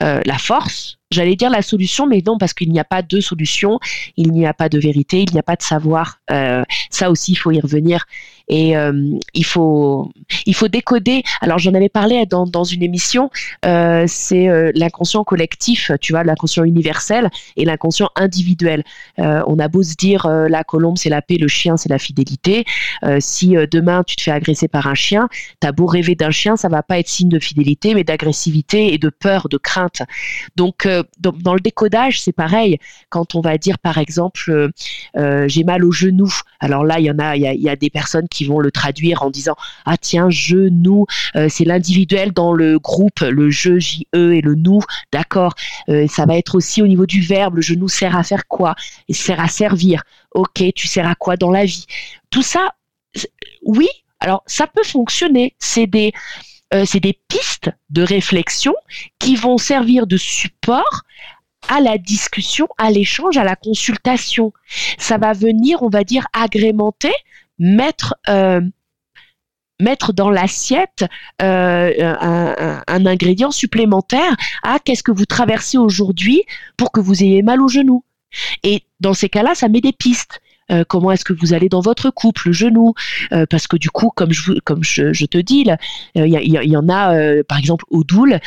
la 0.00 0.38
force. 0.38 0.98
J'allais 1.14 1.36
dire 1.36 1.50
la 1.50 1.62
solution, 1.62 2.06
mais 2.06 2.22
non, 2.26 2.38
parce 2.38 2.54
qu'il 2.54 2.70
n'y 2.72 2.80
a 2.80 2.84
pas 2.84 3.02
de 3.02 3.20
solution, 3.20 3.78
il 4.16 4.32
n'y 4.32 4.46
a 4.46 4.54
pas 4.54 4.68
de 4.68 4.78
vérité, 4.78 5.22
il 5.22 5.32
n'y 5.32 5.38
a 5.38 5.42
pas 5.42 5.56
de 5.56 5.62
savoir. 5.62 6.18
Euh, 6.30 6.62
ça 6.90 7.10
aussi, 7.10 7.32
il 7.32 7.36
faut 7.36 7.50
y 7.50 7.60
revenir. 7.60 8.04
Et 8.48 8.76
euh, 8.76 8.92
il 9.32 9.44
faut 9.44 10.10
il 10.44 10.54
faut 10.54 10.68
décoder. 10.68 11.22
Alors 11.40 11.58
j'en 11.58 11.72
avais 11.72 11.88
parlé 11.88 12.26
dans, 12.26 12.44
dans 12.44 12.64
une 12.64 12.82
émission. 12.82 13.30
euh, 13.64 14.04
c'est 14.06 14.48
l'inconscient 14.74 15.24
collectif, 15.24 15.90
tu 16.02 16.12
vois, 16.12 16.24
l'inconscient 16.24 16.64
universel 16.64 17.30
et 17.56 17.64
l'inconscient 17.64 18.10
individuel. 18.16 18.84
On 19.16 19.58
a 19.58 19.68
beau 19.68 19.82
se 19.82 19.94
dire 19.94 20.28
la 20.28 20.62
colombe 20.62 20.98
c'est 20.98 21.08
la 21.08 21.22
paix, 21.22 21.38
le 21.38 21.48
chien 21.48 21.78
c'est 21.78 21.88
la 21.88 21.98
fidélité. 21.98 22.66
Si 23.18 23.54
demain 23.70 24.02
tu 24.06 24.14
te 24.16 24.22
fais 24.22 24.30
agresser 24.30 24.68
par 24.68 24.86
un 24.88 24.94
chien, 24.94 25.28
T'as 25.60 25.72
beau 25.72 25.86
rêver 25.86 26.14
d'un 26.14 26.30
chien, 26.30 26.56
ça 26.56 26.68
va 26.68 26.82
pas 26.82 26.98
être 26.98 27.08
signe 27.08 27.28
de 27.28 27.38
fidélité, 27.38 27.94
mais 27.94 28.04
d'agressivité 28.04 28.92
et 28.92 28.98
de 28.98 29.08
peur, 29.08 29.48
de 29.48 29.56
crainte. 29.56 30.02
Donc, 30.56 30.88
dans, 31.18 31.32
dans 31.32 31.54
le 31.54 31.60
décodage, 31.60 32.20
c'est 32.20 32.32
pareil. 32.32 32.78
Quand 33.08 33.34
on 33.34 33.40
va 33.40 33.58
dire, 33.58 33.78
par 33.78 33.98
exemple, 33.98 34.50
euh, 34.50 34.68
euh, 35.16 35.48
j'ai 35.48 35.64
mal 35.64 35.84
au 35.84 35.92
genou. 35.92 36.32
Alors 36.60 36.84
là, 36.84 36.98
il 36.98 37.06
y 37.06 37.10
en 37.10 37.18
a, 37.18 37.36
il 37.36 37.42
y 37.42 37.68
a, 37.68 37.76
des 37.76 37.90
personnes 37.90 38.28
qui 38.28 38.44
vont 38.44 38.60
le 38.60 38.70
traduire 38.70 39.22
en 39.22 39.30
disant, 39.30 39.56
ah 39.84 39.96
tiens, 39.96 40.30
genou, 40.30 41.06
euh, 41.36 41.48
c'est 41.48 41.64
l'individuel 41.64 42.32
dans 42.32 42.52
le 42.52 42.78
groupe, 42.78 43.20
le 43.20 43.50
je, 43.50 43.78
j, 43.78 44.06
e 44.14 44.34
et 44.34 44.40
le 44.40 44.54
nous. 44.54 44.80
D'accord. 45.12 45.54
Ça 46.08 46.26
va 46.26 46.36
être 46.36 46.54
aussi 46.54 46.82
au 46.82 46.86
niveau 46.86 47.06
du 47.06 47.20
verbe. 47.20 47.56
Le 47.56 47.62
genou 47.62 47.88
sert 47.88 48.16
à 48.16 48.22
faire 48.22 48.46
quoi? 48.46 48.74
Il 49.08 49.16
sert 49.16 49.40
à 49.40 49.48
servir. 49.48 50.02
Ok, 50.32 50.62
tu 50.74 50.88
sers 50.88 51.06
à 51.06 51.14
quoi 51.14 51.36
dans 51.36 51.50
la 51.50 51.64
vie? 51.64 51.86
Tout 52.30 52.42
ça, 52.42 52.74
oui, 53.64 53.88
alors, 54.24 54.42
ça 54.46 54.66
peut 54.66 54.82
fonctionner. 54.82 55.54
C'est 55.58 55.86
des, 55.86 56.12
euh, 56.72 56.84
c'est 56.86 57.00
des 57.00 57.18
pistes 57.28 57.70
de 57.90 58.02
réflexion 58.02 58.74
qui 59.18 59.36
vont 59.36 59.58
servir 59.58 60.06
de 60.06 60.16
support 60.16 61.02
à 61.68 61.80
la 61.80 61.98
discussion, 61.98 62.68
à 62.78 62.90
l'échange, 62.90 63.36
à 63.36 63.44
la 63.44 63.56
consultation. 63.56 64.52
Ça 64.98 65.18
va 65.18 65.32
venir, 65.32 65.82
on 65.82 65.88
va 65.88 66.04
dire, 66.04 66.26
agrémenter, 66.32 67.12
mettre, 67.58 68.14
euh, 68.28 68.60
dans 70.14 70.30
l'assiette 70.30 71.04
euh, 71.42 72.14
un 72.86 73.06
ingrédient 73.06 73.50
supplémentaire 73.50 74.34
à 74.62 74.78
qu'est-ce 74.78 75.02
que 75.02 75.12
vous 75.12 75.26
traversez 75.26 75.78
aujourd'hui 75.78 76.42
pour 76.76 76.90
que 76.92 77.00
vous 77.00 77.22
ayez 77.22 77.42
mal 77.42 77.60
au 77.60 77.68
genou. 77.68 78.04
Et 78.62 78.82
dans 79.00 79.14
ces 79.14 79.28
cas-là, 79.28 79.54
ça 79.54 79.68
met 79.68 79.80
des 79.80 79.92
pistes. 79.92 80.40
Euh, 80.70 80.84
comment 80.86 81.12
est-ce 81.12 81.24
que 81.24 81.32
vous 81.32 81.52
allez 81.54 81.68
dans 81.68 81.80
votre 81.80 82.10
couple, 82.10 82.48
le 82.48 82.52
genou, 82.52 82.94
euh, 83.32 83.46
parce 83.48 83.66
que 83.66 83.76
du 83.76 83.90
coup, 83.90 84.10
comme 84.14 84.32
je, 84.32 85.26
te 85.26 85.38
dis, 85.38 85.66
il 86.14 86.26
y, 86.26 86.76
en 86.76 86.88
a, 86.88 87.42
par 87.44 87.58
exemple, 87.58 87.84
Odoul, 87.90 88.40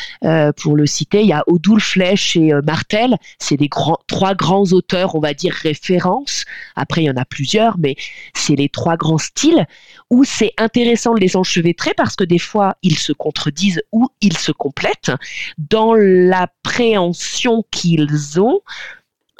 pour 0.57 0.75
le 0.75 0.85
citer, 0.85 1.21
il 1.21 1.27
y 1.27 1.33
a 1.33 1.43
Odoul, 1.47 1.79
Flèche 1.79 2.35
et 2.35 2.51
Martel, 2.65 3.17
c'est 3.39 3.57
des 3.57 3.67
grands, 3.67 3.99
trois 4.07 4.35
grands 4.35 4.71
auteurs, 4.71 5.15
on 5.15 5.19
va 5.19 5.33
dire, 5.33 5.53
références. 5.53 6.45
Après, 6.75 7.03
il 7.03 7.05
y 7.05 7.09
en 7.09 7.17
a 7.17 7.25
plusieurs, 7.25 7.77
mais 7.77 7.95
c'est 8.33 8.55
les 8.55 8.69
trois 8.69 8.97
grands 8.97 9.17
styles 9.17 9.65
où 10.09 10.23
c'est 10.23 10.53
intéressant 10.57 11.13
de 11.13 11.19
les 11.19 11.35
enchevêtrer 11.35 11.93
parce 11.95 12.15
que 12.15 12.23
des 12.23 12.39
fois, 12.39 12.77
ils 12.81 12.97
se 12.97 13.11
contredisent 13.11 13.81
ou 13.91 14.07
ils 14.21 14.37
se 14.37 14.51
complètent 14.51 15.11
dans 15.57 15.93
l'appréhension 15.93 17.63
qu'ils 17.71 18.39
ont 18.39 18.61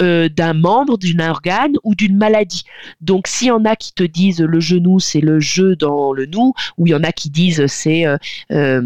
euh, 0.00 0.28
d'un 0.28 0.54
membre, 0.54 0.96
d'un 0.96 1.28
organe 1.28 1.74
ou 1.82 1.96
d'une 1.96 2.16
maladie. 2.16 2.62
Donc, 3.00 3.26
s'il 3.26 3.48
y 3.48 3.50
en 3.50 3.64
a 3.64 3.74
qui 3.74 3.92
te 3.92 4.04
disent 4.04 4.40
le 4.40 4.60
genou, 4.60 5.00
c'est 5.00 5.20
le 5.20 5.40
jeu 5.40 5.74
dans 5.74 6.12
le 6.12 6.26
nous, 6.26 6.52
ou 6.76 6.86
il 6.86 6.90
y 6.90 6.94
en 6.94 7.02
a 7.02 7.10
qui 7.10 7.30
disent 7.30 7.66
c'est 7.66 8.06
euh, 8.06 8.16
euh, 8.52 8.80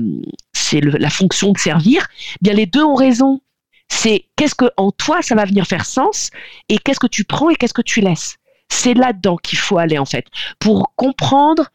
la 0.73 1.11
fonction 1.11 1.52
de 1.52 1.59
servir, 1.59 2.09
eh 2.37 2.38
bien 2.40 2.54
les 2.54 2.64
deux 2.64 2.83
ont 2.83 2.95
raison. 2.95 3.42
C'est 3.88 4.25
qu'est-ce 4.37 4.54
que 4.54 4.71
en 4.78 4.90
toi 4.90 5.21
ça 5.21 5.35
va 5.35 5.45
venir 5.45 5.66
faire 5.66 5.85
sens 5.85 6.31
et 6.71 6.78
qu'est-ce 6.78 7.00
que 7.00 7.07
tu 7.07 7.25
prends 7.25 7.50
et 7.50 7.57
qu'est-ce 7.57 7.75
que 7.75 7.83
tu 7.83 8.00
laisses. 8.00 8.37
C'est 8.71 8.95
là-dedans 8.95 9.37
qu'il 9.37 9.59
faut 9.59 9.76
aller 9.76 9.99
en 9.99 10.07
fait 10.07 10.25
pour 10.59 10.95
comprendre 10.97 11.69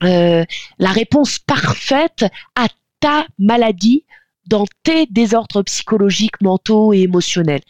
la 0.00 0.90
réponse 0.90 1.38
parfaite 1.38 2.24
à 2.56 2.66
ta 2.98 3.26
maladie 3.38 4.04
dans 4.50 4.66
tes 4.82 5.06
désordres 5.06 5.62
psychologiques, 5.62 6.42
mentaux 6.42 6.92
et 6.92 7.02
émotionnels. 7.02 7.62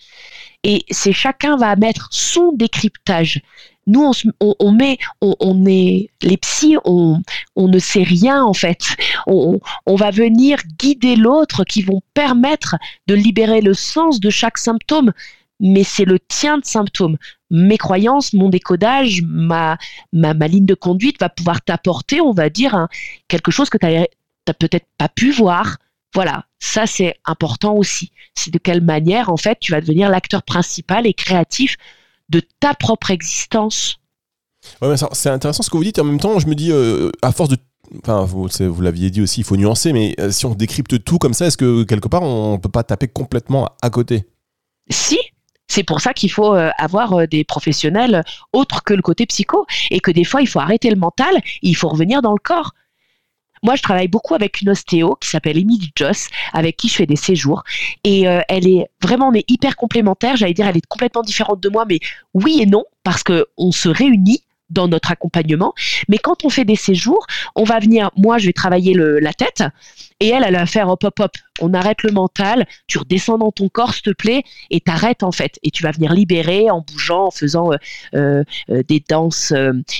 Et 0.64 0.84
c'est 0.90 1.12
chacun 1.12 1.56
va 1.56 1.76
mettre 1.76 2.08
son 2.10 2.52
décryptage. 2.52 3.40
Nous, 3.86 4.12
on, 4.40 4.72
met, 4.72 4.98
on, 5.20 5.66
est 5.66 6.10
les 6.22 6.36
psys, 6.36 6.76
on, 6.84 7.22
ne 7.56 7.78
sait 7.78 8.02
rien 8.02 8.42
en 8.42 8.52
fait. 8.52 8.96
On, 9.26 9.58
va 9.86 10.10
venir 10.10 10.58
guider 10.78 11.16
l'autre, 11.16 11.64
qui 11.64 11.82
vont 11.82 12.00
permettre 12.14 12.76
de 13.06 13.14
libérer 13.14 13.60
le 13.60 13.74
sens 13.74 14.20
de 14.20 14.30
chaque 14.30 14.58
symptôme. 14.58 15.12
Mais 15.60 15.84
c'est 15.84 16.04
le 16.04 16.18
tien 16.18 16.58
de 16.58 16.64
symptôme. 16.64 17.16
Mes 17.50 17.78
croyances, 17.78 18.32
mon 18.32 18.48
décodage, 18.48 19.22
ma, 19.26 19.76
ma, 20.12 20.32
ligne 20.46 20.66
de 20.66 20.74
conduite 20.74 21.20
va 21.20 21.28
pouvoir 21.28 21.60
t'apporter, 21.60 22.20
on 22.20 22.32
va 22.32 22.48
dire, 22.48 22.86
quelque 23.28 23.50
chose 23.50 23.68
que 23.68 23.76
tu 23.76 23.86
n'as 23.86 24.54
peut-être 24.54 24.86
pas 24.98 25.08
pu 25.08 25.32
voir, 25.32 25.76
voilà, 26.14 26.44
ça 26.58 26.86
c'est 26.86 27.16
important 27.24 27.74
aussi. 27.74 28.12
C'est 28.34 28.52
de 28.52 28.58
quelle 28.58 28.80
manière, 28.80 29.30
en 29.30 29.36
fait, 29.36 29.58
tu 29.60 29.72
vas 29.72 29.80
devenir 29.80 30.08
l'acteur 30.08 30.42
principal 30.42 31.06
et 31.06 31.14
créatif 31.14 31.76
de 32.28 32.42
ta 32.60 32.74
propre 32.74 33.10
existence. 33.10 33.98
Ouais, 34.82 34.94
c'est 35.12 35.30
intéressant 35.30 35.62
ce 35.62 35.70
que 35.70 35.76
vous 35.76 35.84
dites. 35.84 35.98
En 35.98 36.04
même 36.04 36.20
temps, 36.20 36.38
je 36.38 36.46
me 36.46 36.54
dis, 36.54 36.70
euh, 36.70 37.10
à 37.22 37.32
force 37.32 37.48
de 37.48 37.56
Enfin, 37.98 38.22
vous, 38.22 38.46
vous 38.46 38.82
l'aviez 38.82 39.10
dit 39.10 39.20
aussi, 39.20 39.40
il 39.40 39.44
faut 39.44 39.56
nuancer, 39.56 39.92
mais 39.92 40.14
euh, 40.20 40.30
si 40.30 40.46
on 40.46 40.54
décrypte 40.54 41.02
tout 41.02 41.18
comme 41.18 41.34
ça, 41.34 41.46
est-ce 41.46 41.56
que 41.56 41.82
quelque 41.82 42.06
part 42.06 42.22
on 42.22 42.52
ne 42.52 42.56
peut 42.58 42.68
pas 42.68 42.84
taper 42.84 43.08
complètement 43.08 43.68
à 43.82 43.90
côté? 43.90 44.28
Si, 44.88 45.18
c'est 45.66 45.82
pour 45.82 46.00
ça 46.00 46.12
qu'il 46.12 46.30
faut 46.30 46.54
euh, 46.54 46.70
avoir 46.78 47.26
des 47.26 47.42
professionnels 47.42 48.22
autres 48.52 48.84
que 48.84 48.94
le 48.94 49.02
côté 49.02 49.26
psycho 49.26 49.66
et 49.90 49.98
que 49.98 50.12
des 50.12 50.22
fois 50.22 50.40
il 50.40 50.46
faut 50.46 50.60
arrêter 50.60 50.88
le 50.88 50.96
mental 50.96 51.36
et 51.38 51.42
il 51.62 51.74
faut 51.74 51.88
revenir 51.88 52.22
dans 52.22 52.30
le 52.30 52.38
corps. 52.40 52.74
Moi, 53.62 53.76
je 53.76 53.82
travaille 53.82 54.08
beaucoup 54.08 54.34
avec 54.34 54.60
une 54.62 54.70
ostéo 54.70 55.16
qui 55.20 55.28
s'appelle 55.28 55.58
Emily 55.58 55.90
Joss, 55.94 56.28
avec 56.52 56.76
qui 56.76 56.88
je 56.88 56.94
fais 56.94 57.06
des 57.06 57.16
séjours. 57.16 57.62
Et 58.04 58.26
euh, 58.26 58.40
elle 58.48 58.66
est 58.66 58.88
vraiment 59.02 59.30
mais 59.30 59.44
hyper 59.48 59.76
complémentaire. 59.76 60.36
J'allais 60.36 60.54
dire, 60.54 60.66
elle 60.66 60.78
est 60.78 60.86
complètement 60.86 61.22
différente 61.22 61.60
de 61.60 61.68
moi, 61.68 61.84
mais 61.86 62.00
oui 62.34 62.60
et 62.62 62.66
non, 62.66 62.84
parce 63.04 63.22
qu'on 63.22 63.72
se 63.72 63.88
réunit 63.88 64.42
dans 64.70 64.88
notre 64.88 65.10
accompagnement. 65.10 65.74
Mais 66.08 66.18
quand 66.18 66.44
on 66.44 66.50
fait 66.50 66.64
des 66.64 66.76
séjours, 66.76 67.26
on 67.54 67.64
va 67.64 67.78
venir, 67.78 68.10
moi 68.16 68.38
je 68.38 68.46
vais 68.46 68.52
travailler 68.52 68.94
le, 68.94 69.18
la 69.18 69.32
tête 69.32 69.62
et 70.20 70.28
elle, 70.28 70.44
elle 70.46 70.54
va 70.54 70.66
faire 70.66 70.88
hop 70.88 71.02
hop 71.04 71.18
hop, 71.18 71.32
on 71.60 71.74
arrête 71.74 72.02
le 72.02 72.12
mental, 72.12 72.66
tu 72.86 72.98
redescends 72.98 73.38
dans 73.38 73.52
ton 73.52 73.68
corps 73.68 73.94
s'il 73.94 74.02
te 74.02 74.10
plaît 74.10 74.42
et 74.70 74.80
t'arrêtes 74.80 75.22
en 75.22 75.32
fait. 75.32 75.58
Et 75.62 75.70
tu 75.70 75.82
vas 75.82 75.90
venir 75.90 76.12
libérer 76.12 76.70
en 76.70 76.80
bougeant, 76.80 77.26
en 77.26 77.30
faisant 77.30 77.72
euh, 77.72 77.76
euh, 78.14 78.44
euh, 78.70 78.82
des 78.86 79.02
danses 79.08 79.52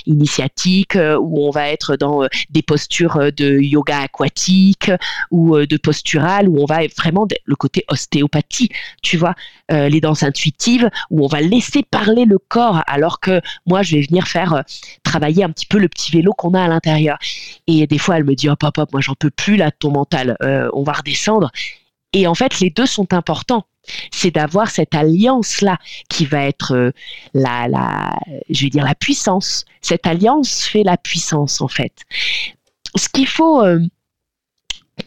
initiatiques 0.05 0.97
où 1.19 1.47
on 1.47 1.51
va 1.51 1.69
être 1.69 1.95
dans 1.95 2.27
des 2.49 2.61
postures 2.61 3.31
de 3.35 3.59
yoga 3.59 3.99
aquatique 3.99 4.91
ou 5.29 5.57
de 5.57 5.77
postural 5.77 6.47
où 6.47 6.61
on 6.61 6.65
va 6.65 6.85
vraiment 6.97 7.27
le 7.45 7.55
côté 7.55 7.85
ostéopathie, 7.87 8.69
tu 9.01 9.17
vois, 9.17 9.35
les 9.69 10.01
danses 10.01 10.23
intuitives 10.23 10.89
où 11.09 11.23
on 11.23 11.27
va 11.27 11.41
laisser 11.41 11.83
parler 11.83 12.25
le 12.25 12.37
corps 12.37 12.81
alors 12.87 13.19
que 13.19 13.41
moi 13.65 13.81
je 13.83 13.95
vais 13.95 14.01
venir 14.01 14.27
faire 14.27 14.60
travailler 15.03 15.43
un 15.43 15.49
petit 15.51 15.65
peu 15.65 15.77
le 15.77 15.87
petit 15.87 16.11
vélo 16.11 16.33
qu'on 16.33 16.53
a 16.53 16.63
à 16.63 16.67
l'intérieur. 16.67 17.17
Et 17.67 17.87
des 17.87 17.97
fois, 17.97 18.17
elle 18.17 18.23
me 18.23 18.35
dit, 18.35 18.49
hop, 18.49 18.63
hop, 18.63 18.77
hop, 18.77 18.91
moi, 18.91 19.01
j'en 19.01 19.15
peux 19.15 19.29
plus, 19.29 19.55
là, 19.55 19.71
ton 19.71 19.91
mental, 19.91 20.37
euh, 20.43 20.69
on 20.73 20.83
va 20.83 20.93
redescendre. 20.93 21.51
Et 22.13 22.27
en 22.27 22.35
fait, 22.35 22.59
les 22.59 22.69
deux 22.69 22.85
sont 22.85 23.13
importants. 23.13 23.65
C'est 24.11 24.31
d'avoir 24.31 24.69
cette 24.69 24.93
alliance-là 24.93 25.79
qui 26.09 26.25
va 26.25 26.45
être 26.45 26.75
euh, 26.75 26.91
la, 27.33 27.67
la, 27.67 28.19
je 28.49 28.67
dire, 28.67 28.83
la 28.83 28.95
puissance. 28.95 29.65
Cette 29.81 30.05
alliance 30.05 30.63
fait 30.65 30.83
la 30.83 30.97
puissance, 30.97 31.61
en 31.61 31.67
fait. 31.67 31.93
Ce 32.95 33.07
qu'il 33.09 33.27
faut 33.27 33.63
euh, 33.63 33.79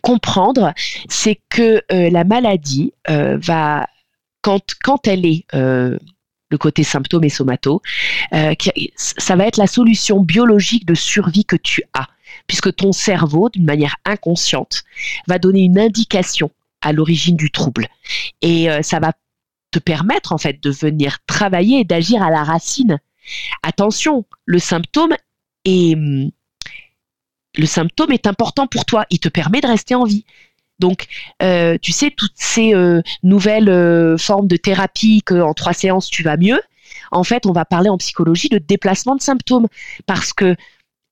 comprendre, 0.00 0.72
c'est 1.08 1.38
que 1.50 1.82
la 1.90 2.24
maladie 2.24 2.92
va, 3.06 3.86
quand, 4.40 4.74
quand 4.82 5.06
elle 5.06 5.24
est 5.24 5.44
côté 6.56 6.82
symptômes 6.82 7.24
et 7.24 7.28
somato, 7.28 7.82
euh, 8.32 8.54
ça 8.96 9.36
va 9.36 9.46
être 9.46 9.56
la 9.56 9.66
solution 9.66 10.20
biologique 10.20 10.86
de 10.86 10.94
survie 10.94 11.44
que 11.44 11.56
tu 11.56 11.82
as, 11.94 12.08
puisque 12.46 12.74
ton 12.74 12.92
cerveau, 12.92 13.48
d'une 13.48 13.64
manière 13.64 13.96
inconsciente, 14.04 14.84
va 15.26 15.38
donner 15.38 15.60
une 15.60 15.78
indication 15.78 16.50
à 16.80 16.92
l'origine 16.92 17.36
du 17.36 17.50
trouble. 17.50 17.88
Et 18.42 18.70
euh, 18.70 18.82
ça 18.82 19.00
va 19.00 19.12
te 19.70 19.78
permettre 19.78 20.32
en 20.32 20.38
fait 20.38 20.62
de 20.62 20.70
venir 20.70 21.18
travailler 21.26 21.80
et 21.80 21.84
d'agir 21.84 22.22
à 22.22 22.30
la 22.30 22.44
racine. 22.44 22.98
Attention, 23.62 24.24
le 24.44 24.58
symptôme 24.58 25.14
hum, 25.66 26.30
le 27.56 27.66
symptôme 27.66 28.12
est 28.12 28.26
important 28.26 28.66
pour 28.66 28.84
toi. 28.84 29.06
Il 29.10 29.20
te 29.20 29.28
permet 29.28 29.60
de 29.60 29.66
rester 29.66 29.94
en 29.94 30.04
vie. 30.04 30.24
Donc, 30.84 31.06
euh, 31.42 31.78
tu 31.80 31.92
sais, 31.92 32.10
toutes 32.10 32.34
ces 32.34 32.74
euh, 32.74 33.00
nouvelles 33.22 33.70
euh, 33.70 34.18
formes 34.18 34.46
de 34.46 34.56
thérapie 34.56 35.22
qu'en 35.24 35.54
trois 35.54 35.72
séances, 35.72 36.10
tu 36.10 36.22
vas 36.22 36.36
mieux, 36.36 36.60
en 37.10 37.24
fait, 37.24 37.46
on 37.46 37.52
va 37.52 37.64
parler 37.64 37.88
en 37.88 37.96
psychologie 37.96 38.50
de 38.50 38.58
déplacement 38.58 39.16
de 39.16 39.22
symptômes. 39.22 39.66
Parce 40.04 40.34
que, 40.34 40.54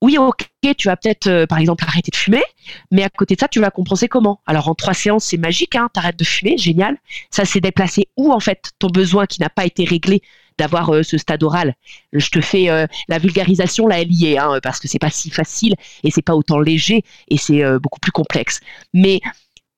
oui, 0.03 0.19
ok, 0.19 0.47
tu 0.77 0.89
vas 0.89 0.97
peut-être, 0.99 1.47
par 1.47 1.57
exemple, 1.57 1.85
arrêter 1.89 2.11
de 2.11 2.17
fumer, 2.17 2.43
mais 2.91 3.03
à 3.03 3.09
côté 3.09 3.35
de 3.35 3.41
ça, 3.41 3.49
tu 3.49 3.61
vas 3.61 3.71
compenser 3.71 4.09
comment? 4.09 4.43
Alors, 4.45 4.69
en 4.69 4.75
trois 4.75 4.93
séances, 4.93 5.25
c'est 5.25 5.39
magique, 5.39 5.75
hein, 5.75 5.89
arrêtes 5.97 6.19
de 6.19 6.25
fumer, 6.25 6.59
génial. 6.59 6.99
Ça 7.31 7.47
s'est 7.47 7.63
déplacé 7.63 8.09
où, 8.19 8.31
en 8.31 8.41
fait, 8.41 8.73
ton 8.79 8.89
besoin 8.89 9.25
qui 9.25 9.41
n'a 9.41 9.49
pas 9.49 9.65
été 9.65 9.85
réglé 9.85 10.21
d'avoir 10.59 11.03
ce 11.03 11.17
stade 11.17 11.43
oral? 11.43 11.73
Je 12.13 12.29
te 12.29 12.43
fais 12.43 12.67
la 13.09 13.19
vulgarisation, 13.19 13.89
y 13.91 14.27
est, 14.27 14.37
hein, 14.37 14.59
parce 14.63 14.81
que 14.81 14.87
c'est 14.87 14.99
pas 14.99 15.09
si 15.09 15.31
facile 15.31 15.77
et 16.05 16.11
c'est 16.11 16.21
pas 16.21 16.35
autant 16.35 16.59
léger 16.59 17.05
et 17.29 17.39
c'est 17.39 17.63
beaucoup 17.79 18.01
plus 18.01 18.13
complexe. 18.13 18.61
Mais 18.93 19.23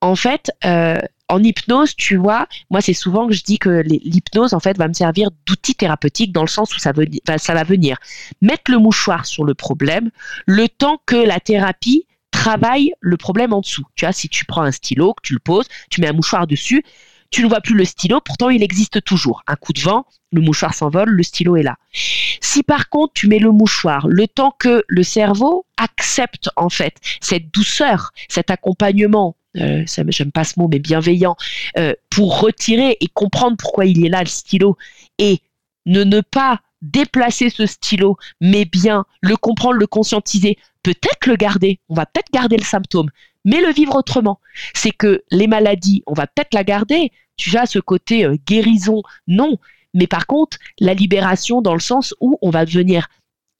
en 0.04 0.16
fait, 0.16 0.52
euh, 0.66 0.98
en 1.30 1.42
hypnose, 1.42 1.96
tu 1.96 2.16
vois, 2.16 2.46
moi 2.68 2.82
c'est 2.82 2.92
souvent 2.92 3.26
que 3.26 3.32
je 3.32 3.42
dis 3.42 3.58
que 3.58 3.80
l'hypnose 3.80 4.52
en 4.52 4.60
fait 4.60 4.76
va 4.76 4.86
me 4.86 4.92
servir 4.92 5.30
d'outil 5.46 5.74
thérapeutique 5.74 6.30
dans 6.30 6.42
le 6.42 6.48
sens 6.48 6.76
où 6.76 6.78
ça, 6.78 6.92
va 6.92 7.64
venir 7.64 7.96
mettre 8.42 8.70
le 8.70 8.76
mouchoir 8.76 9.24
sur 9.24 9.44
le 9.44 9.54
problème 9.54 10.10
le 10.46 10.68
temps 10.68 11.00
que 11.06 11.16
la 11.16 11.40
thérapie 11.40 12.06
travaille 12.30 12.92
le 13.00 13.16
problème 13.16 13.54
en 13.54 13.62
dessous. 13.62 13.84
Tu 13.94 14.04
vois, 14.04 14.12
si 14.12 14.28
tu 14.28 14.44
prends 14.44 14.60
un 14.60 14.72
stylo, 14.72 15.14
que 15.14 15.22
tu 15.22 15.32
le 15.32 15.38
poses, 15.38 15.68
tu 15.88 16.02
mets 16.02 16.08
un 16.08 16.12
mouchoir 16.12 16.46
dessus, 16.46 16.84
tu 17.30 17.42
ne 17.42 17.48
vois 17.48 17.62
plus 17.62 17.74
le 17.74 17.86
stylo, 17.86 18.20
pourtant 18.20 18.50
il 18.50 18.62
existe 18.62 19.02
toujours. 19.04 19.42
Un 19.46 19.56
coup 19.56 19.72
de 19.72 19.80
vent, 19.80 20.04
le 20.32 20.42
mouchoir 20.42 20.74
s'envole, 20.74 21.08
le 21.08 21.22
stylo 21.22 21.56
est 21.56 21.62
là. 21.62 21.76
Si 21.94 22.62
par 22.62 22.90
contre 22.90 23.14
tu 23.14 23.26
mets 23.26 23.38
le 23.38 23.52
mouchoir, 23.52 24.06
le 24.06 24.28
temps 24.28 24.54
que 24.58 24.84
le 24.86 25.02
cerveau 25.02 25.64
accepte 25.78 26.50
en 26.56 26.68
fait 26.68 26.94
cette 27.22 27.50
douceur, 27.54 28.10
cet 28.28 28.50
accompagnement 28.50 29.36
euh, 29.56 29.84
j'aime 29.86 30.32
pas 30.32 30.44
ce 30.44 30.58
mot, 30.58 30.68
mais 30.68 30.78
bienveillant, 30.78 31.36
euh, 31.78 31.94
pour 32.10 32.40
retirer 32.40 32.96
et 33.00 33.08
comprendre 33.08 33.56
pourquoi 33.56 33.86
il 33.86 34.04
est 34.04 34.08
là, 34.08 34.20
le 34.20 34.28
stylo, 34.28 34.76
et 35.18 35.40
ne 35.86 36.04
ne 36.04 36.20
pas 36.20 36.60
déplacer 36.82 37.50
ce 37.50 37.66
stylo, 37.66 38.16
mais 38.40 38.64
bien 38.64 39.04
le 39.20 39.36
comprendre, 39.36 39.76
le 39.76 39.86
conscientiser, 39.86 40.58
peut-être 40.82 41.26
le 41.26 41.36
garder, 41.36 41.80
on 41.88 41.94
va 41.94 42.06
peut-être 42.06 42.30
garder 42.32 42.56
le 42.56 42.64
symptôme, 42.64 43.08
mais 43.44 43.60
le 43.60 43.72
vivre 43.72 43.96
autrement. 43.96 44.38
C'est 44.74 44.90
que 44.90 45.22
les 45.30 45.46
maladies, 45.46 46.02
on 46.06 46.14
va 46.14 46.26
peut-être 46.26 46.54
la 46.54 46.64
garder, 46.64 47.10
tu 47.36 47.56
as 47.56 47.66
ce 47.66 47.78
côté 47.78 48.24
euh, 48.24 48.36
guérison, 48.46 49.02
non, 49.26 49.58
mais 49.94 50.06
par 50.06 50.26
contre, 50.26 50.58
la 50.78 50.94
libération 50.94 51.62
dans 51.62 51.74
le 51.74 51.80
sens 51.80 52.14
où 52.20 52.38
on 52.42 52.50
va 52.50 52.64
devenir 52.64 53.08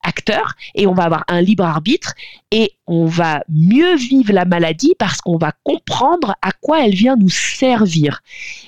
acteur 0.05 0.55
et 0.75 0.87
on 0.87 0.95
va 0.95 1.05
avoir 1.05 1.25
un 1.29 1.41
libre 1.41 1.65
arbitre 1.65 2.15
et 2.51 2.73
on 2.87 3.07
va 3.07 3.43
mieux 3.49 3.97
vivre 3.97 4.33
la 4.33 4.45
maladie 4.45 4.95
parce 4.99 5.21
qu'on 5.21 5.39
va 5.39 5.53
comprendre 5.65 6.37
à 6.43 6.53
quoi 6.53 6.85
elle 6.85 6.95
vient 6.95 7.17
nous 7.17 7.31
servir. 7.31 8.21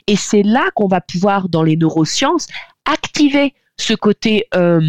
Et 0.06 0.16
c'est 0.16 0.42
là 0.42 0.70
qu'on 0.74 0.88
va 0.88 1.00
pouvoir, 1.00 1.48
dans 1.48 1.62
les 1.62 1.76
neurosciences, 1.76 2.48
activer 2.84 3.54
ce 3.76 3.94
côté 3.94 4.46
euh, 4.54 4.80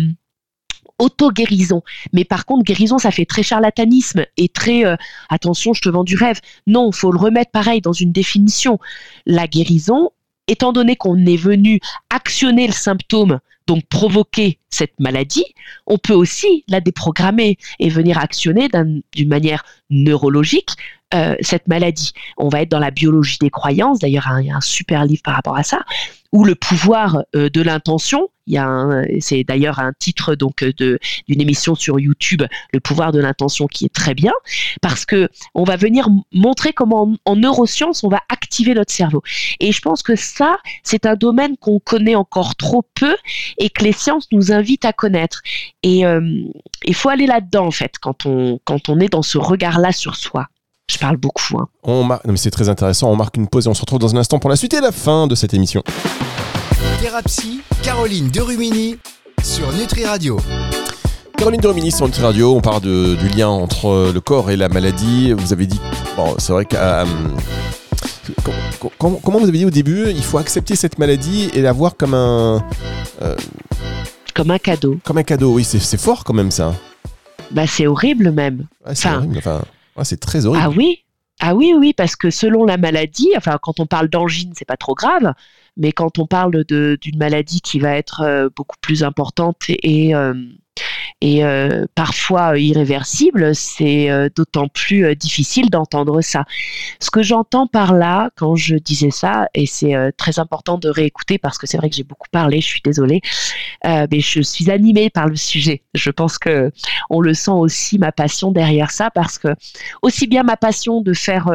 auto-guérison. 1.00 1.84
Mais 2.14 2.24
par 2.24 2.46
contre, 2.46 2.64
guérison, 2.64 2.98
ça 2.98 3.12
fait 3.12 3.26
très 3.26 3.44
charlatanisme 3.44 4.26
et 4.38 4.50
très 4.50 4.86
euh, 4.86 4.96
attention, 5.30 5.74
je 5.74 5.82
te 5.82 5.90
vends 5.90 6.04
du 6.04 6.16
rêve. 6.16 6.40
Non, 6.66 6.92
faut 6.92 7.12
le 7.12 7.20
remettre 7.20 7.52
pareil 7.52 7.82
dans 7.82 7.94
une 7.94 8.12
définition. 8.12 8.80
La 9.26 9.48
guérison, 9.48 10.12
étant 10.48 10.72
donné 10.72 10.96
qu'on 10.96 11.18
est 11.26 11.38
venu 11.38 11.80
actionner 12.10 12.68
le 12.68 12.74
symptôme, 12.74 13.40
donc 13.68 13.86
provoquer 13.88 14.60
cette 14.70 15.00
maladie, 15.00 15.46
on 15.86 15.98
peut 15.98 16.14
aussi 16.14 16.64
la 16.68 16.82
déprogrammer 16.82 17.58
et 17.80 17.90
venir 17.90 18.18
actionner 18.18 18.70
d'une 19.14 19.28
manière 19.28 19.64
neurologique 19.90 20.72
euh, 21.14 21.36
cette 21.42 21.68
maladie. 21.68 22.12
On 22.38 22.50
va 22.50 22.62
être 22.62 22.70
dans 22.70 22.80
la 22.80 22.92
biologie 22.92 23.38
des 23.40 23.50
croyances, 23.50 24.00
d'ailleurs 24.00 24.28
il 24.40 24.48
y 24.48 24.52
a 24.52 24.56
un 24.56 24.62
super 24.62 25.06
livre 25.06 25.22
par 25.24 25.36
rapport 25.36 25.58
à 25.58 25.64
ça, 25.64 25.82
ou 26.32 26.44
le 26.44 26.56
pouvoir 26.56 27.24
euh, 27.36 27.50
de 27.50 27.62
l'intention. 27.62 28.30
C'est 29.20 29.44
d'ailleurs 29.44 29.80
un 29.80 29.92
titre 30.00 30.36
donc 30.36 30.64
euh, 30.64 30.72
d'une 31.28 31.42
émission 31.42 31.76
sur 31.76 32.00
YouTube, 32.00 32.44
le 32.72 32.80
pouvoir 32.80 33.12
de 33.12 33.20
l'intention, 33.20 33.68
qui 33.68 33.86
est 33.86 33.94
très 33.94 34.14
bien 34.14 34.32
parce 34.82 35.06
que 35.06 35.30
on 35.54 35.64
va 35.64 35.76
venir 35.76 36.08
montrer 36.32 36.72
comment 36.72 37.14
en, 37.26 37.36
neurosciences 37.36 38.06
on 38.06 38.10
va 38.10 38.22
activer 38.30 38.74
notre 38.74 38.94
cerveau. 38.94 39.22
Et 39.60 39.74
je 39.74 39.82
pense 39.82 40.02
que 40.02 40.16
ça, 40.16 40.58
c'est 40.84 41.06
un 41.06 41.16
domaine 41.16 41.58
qu'on 41.58 41.80
connaît 41.80 42.16
encore 42.16 42.56
trop 42.56 42.86
peu 42.96 43.18
et 43.58 43.70
que 43.70 43.84
les 43.84 43.92
sciences 43.92 44.28
nous 44.32 44.52
invitent 44.54 44.86
à 44.86 44.94
connaître. 44.94 45.42
Et 45.84 46.06
euh, 46.06 46.22
il 46.86 46.96
faut 46.96 47.10
aller 47.10 47.28
là-dedans 47.28 47.68
en 47.68 47.72
fait 47.72 47.98
quand 48.00 48.26
on 48.26 48.60
quand 48.64 48.88
on 48.88 49.00
est 49.00 49.10
dans 49.10 49.24
ce 49.24 49.38
regard-là 49.38 49.92
sur 49.92 50.16
soi. 50.16 50.48
Je 50.90 50.98
parle 51.00 51.18
beaucoup. 51.18 51.58
Hein. 51.60 51.68
On 51.84 52.08
mais 52.08 52.38
c'est 52.38 52.50
très 52.50 52.70
intéressant. 52.70 53.12
On 53.12 53.18
marque 53.18 53.36
une 53.36 53.48
pause 53.48 53.66
et 53.66 53.70
on 53.70 53.74
se 53.74 53.82
retrouve 53.82 54.00
dans 54.00 54.16
un 54.16 54.20
instant 54.20 54.40
pour 54.40 54.50
la 54.50 54.56
suite 54.56 54.74
et 54.74 54.80
la 54.80 54.94
fin 54.94 55.28
de 55.28 55.36
cette 55.36 55.54
émission. 55.54 55.84
Thérapie, 57.02 57.60
Caroline 57.84 58.30
Derumini 58.30 58.98
sur 59.44 59.70
Nutri 59.74 60.06
Radio. 60.06 60.40
Caroline 61.38 61.60
Derumini 61.60 61.92
sur 61.92 62.06
Nutri 62.06 62.22
Radio, 62.22 62.56
on 62.56 62.62
parle 62.62 62.82
du 62.82 63.28
lien 63.36 63.50
entre 63.50 64.12
le 64.14 64.22
corps 64.22 64.50
et 64.50 64.56
la 64.56 64.70
maladie. 64.70 65.34
Vous 65.34 65.52
avez 65.52 65.68
dit, 65.68 65.80
bon, 66.16 66.36
c'est 66.38 66.54
vrai 66.54 66.64
que. 66.64 66.78
Euh, 66.78 67.06
comment, 68.98 69.20
vous 69.40 69.48
avez 69.48 69.58
dit 69.58 69.66
au 69.66 69.70
début, 69.70 70.06
il 70.10 70.24
faut 70.24 70.38
accepter 70.38 70.78
cette 70.78 71.00
maladie 71.00 71.50
et 71.54 71.62
la 71.62 71.74
voir 71.74 71.98
comme 71.98 72.14
un. 72.14 72.64
Euh, 73.22 73.36
comme 74.34 74.52
un 74.52 74.58
cadeau. 74.58 75.00
Comme 75.04 75.18
un 75.18 75.24
cadeau, 75.24 75.56
oui, 75.56 75.66
c'est 75.66 76.00
fort 76.00 76.24
quand 76.24 76.34
même 76.34 76.52
ça. 76.52 76.74
Bah, 77.52 77.68
c'est 77.68 77.88
horrible 77.88 78.32
même. 78.32 78.68
c'est 78.94 79.10
horrible, 79.10 79.38
enfin 79.40 79.62
c'est 80.04 80.20
très 80.20 80.46
horrible. 80.46 80.66
Ah 80.66 80.70
oui 80.70 81.04
ah 81.40 81.54
oui, 81.54 81.74
oui, 81.78 81.94
parce 81.94 82.16
que 82.16 82.32
selon 82.32 82.66
la 82.66 82.78
maladie, 82.78 83.30
enfin 83.38 83.60
quand 83.62 83.80
on 83.80 83.86
parle 83.86 84.08
d'angine, 84.10 84.54
c'est 84.56 84.66
pas 84.66 84.78
trop 84.78 84.96
grave, 84.96 85.34
mais 85.76 85.92
quand 85.92 86.18
on 86.18 86.26
parle 86.26 86.64
d'une 86.66 87.18
maladie 87.18 87.62
qui 87.62 87.80
va 87.80 87.96
être 87.96 88.22
euh, 88.22 88.50
beaucoup 88.56 88.78
plus 88.82 89.04
importante 89.04 89.58
et, 89.70 90.16
euh, 90.16 90.34
et 91.20 91.44
euh, 91.44 91.86
parfois 91.96 92.60
irréversible, 92.60 93.56
c'est 93.56 94.12
euh, 94.12 94.30
d'autant 94.36 94.68
plus 94.68 95.04
euh, 95.04 95.16
difficile 95.16 95.72
d'entendre 95.72 96.22
ça. 96.22 96.46
Ce 97.00 97.10
que 97.10 97.24
j'entends 97.24 97.66
par 97.66 97.94
là, 97.94 98.30
quand 98.36 98.56
je 98.56 98.76
disais 98.76 99.10
ça, 99.10 99.48
et 99.56 99.66
c'est 99.66 99.96
très 100.18 100.40
important 100.40 100.78
de 100.78 100.90
réécouter 100.90 101.38
parce 101.40 101.58
que 101.58 101.66
c'est 101.66 101.78
vrai 101.78 101.90
que 101.90 101.96
j'ai 101.96 102.04
beaucoup 102.04 102.28
parlé, 102.32 102.62
je 102.62 102.68
suis 102.68 102.82
désolée, 102.84 103.22
mais 103.84 104.20
je 104.20 104.42
suis 104.42 104.70
animée 104.70 105.10
par 105.10 105.28
le 105.28 105.36
sujet. 105.36 105.84
Je 105.94 106.12
pense 106.12 106.38
que 106.38 106.72
on 107.10 107.22
le 107.22 107.34
sent 107.34 107.52
aussi 107.52 107.98
ma 107.98 108.12
passion 108.12 108.52
derrière 108.52 108.92
ça 108.92 109.10
parce 109.10 109.38
que 109.38 109.50
aussi 110.02 110.28
bien 110.28 110.44
ma 110.44 110.58
passion 110.58 111.02
de 111.02 111.14
faire 111.14 111.50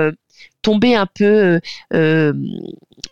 tomber 0.63 0.95
un 0.95 1.07
peu 1.07 1.25
euh, 1.25 1.61
euh, 1.93 2.33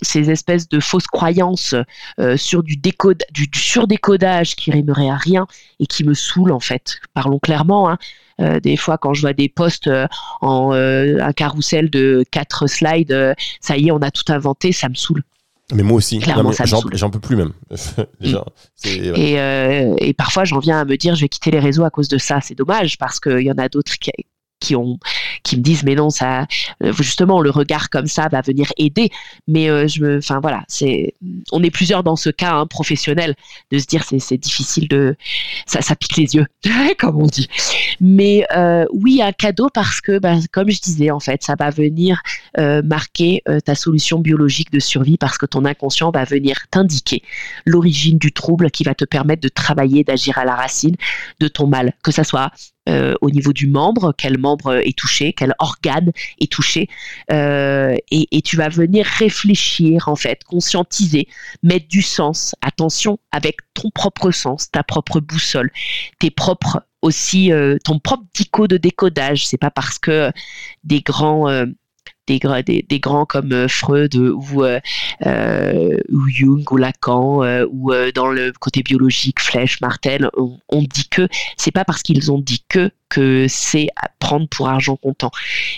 ces 0.02 0.30
espèces 0.30 0.68
de 0.68 0.80
fausses 0.80 1.08
croyances 1.08 1.74
euh, 2.18 2.36
sur 2.36 2.62
du, 2.62 2.76
décode, 2.76 3.22
du, 3.32 3.48
surdécodage 3.52 4.54
qui 4.54 4.70
rimerait 4.70 5.10
à 5.10 5.16
rien 5.16 5.46
et 5.80 5.86
qui 5.86 6.04
me 6.04 6.14
saoule 6.14 6.52
en 6.52 6.60
fait. 6.60 7.00
Parlons 7.12 7.38
clairement. 7.38 7.90
Hein. 7.90 7.98
des 8.62 8.76
fois, 8.76 8.96
quand 8.96 9.12
je 9.12 9.20
vois 9.20 9.32
des 9.34 9.48
posts 9.48 9.90
en 10.40 10.72
un 10.72 11.32
carrousel 11.32 11.90
de 11.90 12.24
quatre 12.30 12.66
slides, 12.68 13.34
ça 13.60 13.76
y 13.76 13.88
est, 13.88 13.90
on 13.90 13.98
a 13.98 14.10
tout 14.10 14.32
inventé, 14.32 14.72
ça 14.72 14.88
me 14.88 14.94
saoule. 14.94 15.22
Mais 15.72 15.82
moi 15.82 15.98
aussi, 15.98 16.20
j'en 16.20 17.10
peux 17.10 17.20
plus 17.20 17.36
même. 17.36 17.52
et, 18.84 19.34
et, 19.98 20.14
parfois, 20.14 20.44
j'en 20.44 20.58
viens 20.58 20.80
à 20.80 20.84
me 20.84 20.96
dire, 20.96 21.14
je 21.14 21.20
vais 21.20 21.28
quitter 21.28 21.50
les 21.50 21.60
réseaux 21.60 21.84
à 21.84 21.90
cause 21.90 22.08
de 22.08 22.18
ça. 22.18 22.40
C'est 22.40 22.56
dommage 22.56 22.98
parce 22.98 23.20
qu'il 23.20 23.42
y 23.42 23.52
en 23.52 23.58
a 23.58 23.68
d'autres 23.68 23.96
qui, 23.98 24.10
qui 24.60 24.76
ont 24.76 24.98
qui 25.42 25.56
me 25.56 25.62
disent 25.62 25.82
mais 25.82 25.94
non 25.94 26.10
ça 26.10 26.46
euh, 26.82 26.92
justement 26.92 27.40
le 27.40 27.50
regard 27.50 27.90
comme 27.90 28.06
ça 28.06 28.28
va 28.28 28.40
venir 28.42 28.72
aider. 28.76 29.10
Mais 29.48 29.68
euh, 29.68 29.88
je 29.88 30.02
me 30.02 30.18
enfin 30.18 30.40
voilà 30.40 30.62
c'est 30.68 31.14
on 31.52 31.62
est 31.62 31.70
plusieurs 31.70 32.02
dans 32.02 32.16
ce 32.16 32.30
cas 32.30 32.52
hein, 32.52 32.66
professionnel 32.66 33.34
de 33.72 33.78
se 33.78 33.86
dire 33.86 34.04
c'est 34.04 34.38
difficile 34.38 34.88
de 34.88 35.16
ça 35.66 35.94
pique 35.96 36.16
les 36.16 36.34
yeux 36.34 36.46
comme 36.98 37.20
on 37.20 37.26
dit. 37.26 37.48
Mais 38.00 38.46
euh, 38.54 38.84
oui 38.92 39.22
un 39.22 39.32
cadeau 39.32 39.68
parce 39.72 40.00
que 40.00 40.18
bah, 40.18 40.36
comme 40.52 40.70
je 40.70 40.80
disais 40.80 41.10
en 41.10 41.20
fait 41.20 41.42
ça 41.42 41.54
va 41.58 41.70
venir 41.70 42.22
marquer 42.84 43.42
ta 43.64 43.74
solution 43.74 44.18
biologique 44.18 44.72
de 44.72 44.80
survie 44.80 45.16
parce 45.16 45.38
que 45.38 45.46
ton 45.46 45.64
inconscient 45.64 46.10
va 46.10 46.24
venir 46.24 46.56
t'indiquer 46.70 47.22
l'origine 47.64 48.18
du 48.18 48.32
trouble 48.32 48.70
qui 48.70 48.84
va 48.84 48.94
te 48.94 49.04
permettre 49.04 49.42
de 49.42 49.48
travailler 49.48 50.04
d'agir 50.04 50.38
à 50.38 50.44
la 50.44 50.54
racine 50.54 50.96
de 51.38 51.48
ton 51.48 51.66
mal. 51.66 51.94
Que 52.02 52.10
ça 52.10 52.24
soit 52.24 52.50
euh, 52.90 53.14
au 53.20 53.30
niveau 53.30 53.52
du 53.52 53.66
membre, 53.66 54.12
quel 54.16 54.38
membre 54.38 54.76
est 54.84 54.96
touché, 54.96 55.32
quel 55.32 55.54
organe 55.58 56.12
est 56.40 56.50
touché, 56.50 56.88
euh, 57.32 57.96
et, 58.10 58.42
tu 58.42 58.56
vas 58.56 58.68
venir 58.68 59.06
réfléchir 59.06 60.08
en 60.08 60.16
fait, 60.16 60.42
conscientiser, 60.44 61.28
mettre 61.62 61.86
du 61.88 62.02
sens. 62.02 62.54
Attention 62.62 63.18
avec 63.30 63.58
ton 63.74 63.90
propre 63.90 64.30
sens, 64.32 64.70
ta 64.70 64.82
propre 64.82 65.20
boussole, 65.20 65.70
tes 66.18 66.30
propres 66.30 66.82
aussi 67.02 67.52
euh, 67.52 67.78
ton 67.84 67.98
propre 67.98 68.24
dico 68.34 68.66
de 68.66 68.76
décodage. 68.76 69.46
C'est 69.46 69.58
pas 69.58 69.70
parce 69.70 69.98
que 69.98 70.32
des 70.82 71.00
grands 71.00 71.46
des, 72.26 73.00
grands 73.00 73.26
comme 73.26 73.52
euh, 73.52 73.68
Freud 73.68 74.14
ou, 74.14 74.62
euh, 74.62 74.80
euh, 75.26 75.98
ou 76.10 76.28
Jung 76.28 76.64
ou 76.70 76.76
Lacan 76.76 77.40
ou 77.70 77.92
dans 78.14 78.28
le 78.28 78.52
côté 78.52 78.82
biologique 78.82 79.40
Flech, 79.40 79.80
Martel, 79.80 80.30
on, 80.68 80.82
dit 80.82 81.08
que 81.08 81.28
c'est 81.56 81.70
pas 81.70 81.84
parce 81.84 82.02
qu'ils 82.02 82.32
ont 82.32 82.38
dit 82.38 82.64
que 82.68 82.90
que 83.10 83.46
c'est 83.48 83.88
prendre 84.18 84.48
pour 84.48 84.68
argent 84.68 84.96
comptant. 84.96 85.30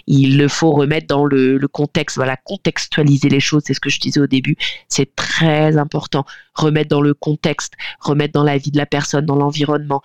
Il 0.06 0.38
le 0.38 0.46
faut 0.46 0.70
remettre 0.70 1.08
dans 1.08 1.24
le, 1.24 1.58
contexte, 1.66 2.16
voilà, 2.16 2.36
contextualiser 2.36 3.28
les 3.28 3.40
choses, 3.40 3.62
c'est 3.66 3.74
ce 3.74 3.80
que 3.80 3.90
je 3.90 3.98
disais 3.98 4.20
au 4.20 4.26
début, 4.28 4.56
c'est 4.88 5.16
très 5.16 5.76
important. 5.76 6.24
Remettre 6.54 6.90
dans 6.90 7.00
le 7.00 7.14
contexte, 7.14 7.72
remettre 7.98 8.34
dans 8.34 8.44
la 8.44 8.58
vie 8.58 8.70
de 8.70 8.78
la 8.78 8.86
personne, 8.86 9.26
dans 9.26 9.36
l'environnement, 9.36 10.02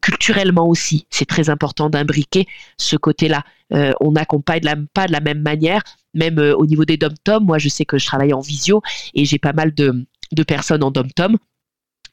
culturellement 0.00 0.68
aussi, 0.68 1.06
c'est 1.10 1.26
très 1.26 1.50
important 1.50 1.90
d'imbriquer 1.90 2.46
ce 2.78 2.96
côté-là. 2.96 3.44
Euh, 3.72 3.92
on 4.00 4.12
n'accompagne 4.12 4.86
pas 4.94 5.06
de 5.06 5.12
la 5.12 5.20
même 5.20 5.42
manière, 5.42 5.82
même 6.14 6.38
euh, 6.38 6.54
au 6.56 6.66
niveau 6.66 6.84
des 6.84 6.96
dom-tom. 6.96 7.44
Moi, 7.44 7.58
je 7.58 7.68
sais 7.68 7.84
que 7.84 7.98
je 7.98 8.06
travaille 8.06 8.32
en 8.32 8.40
visio 8.40 8.82
et 9.14 9.24
j'ai 9.24 9.38
pas 9.38 9.52
mal 9.52 9.74
de, 9.74 10.06
personnes 10.46 10.82
en 10.82 10.90
dom-tom 10.90 11.36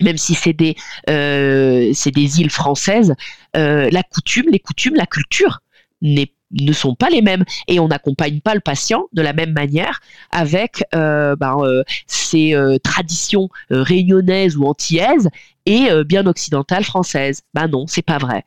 même 0.01 0.17
si 0.17 0.34
c'est 0.34 0.53
des, 0.53 0.75
euh, 1.10 1.91
des 2.05 2.41
îles 2.41 2.49
françaises, 2.49 3.13
la 3.53 4.03
coutume, 4.03 4.45
les 4.51 4.60
coutumes, 4.60 4.95
la 4.95 5.05
culture 5.05 5.62
ne 6.01 6.73
sont 6.73 6.95
pas 6.95 7.10
les 7.10 7.21
mêmes 7.21 7.43
et 7.67 7.79
on 7.79 7.88
n'accompagne 7.88 8.39
pas 8.41 8.53
le 8.53 8.60
patient 8.60 9.05
de 9.13 9.21
la 9.21 9.34
même 9.34 9.53
manière 9.53 10.01
avec 10.31 10.84
ben, 10.93 11.84
ces 12.08 12.55
traditions 12.84 13.49
réunionnaises 13.69 14.58
ou 14.58 14.65
antillaises 14.65 15.29
et 15.65 15.89
bien 16.05 16.27
occidentales 16.27 16.84
françaises. 16.84 17.41
Ben 17.53 17.67
non, 17.67 17.88
c'est 17.88 18.01
pas 18.01 18.17
vrai. 18.17 18.43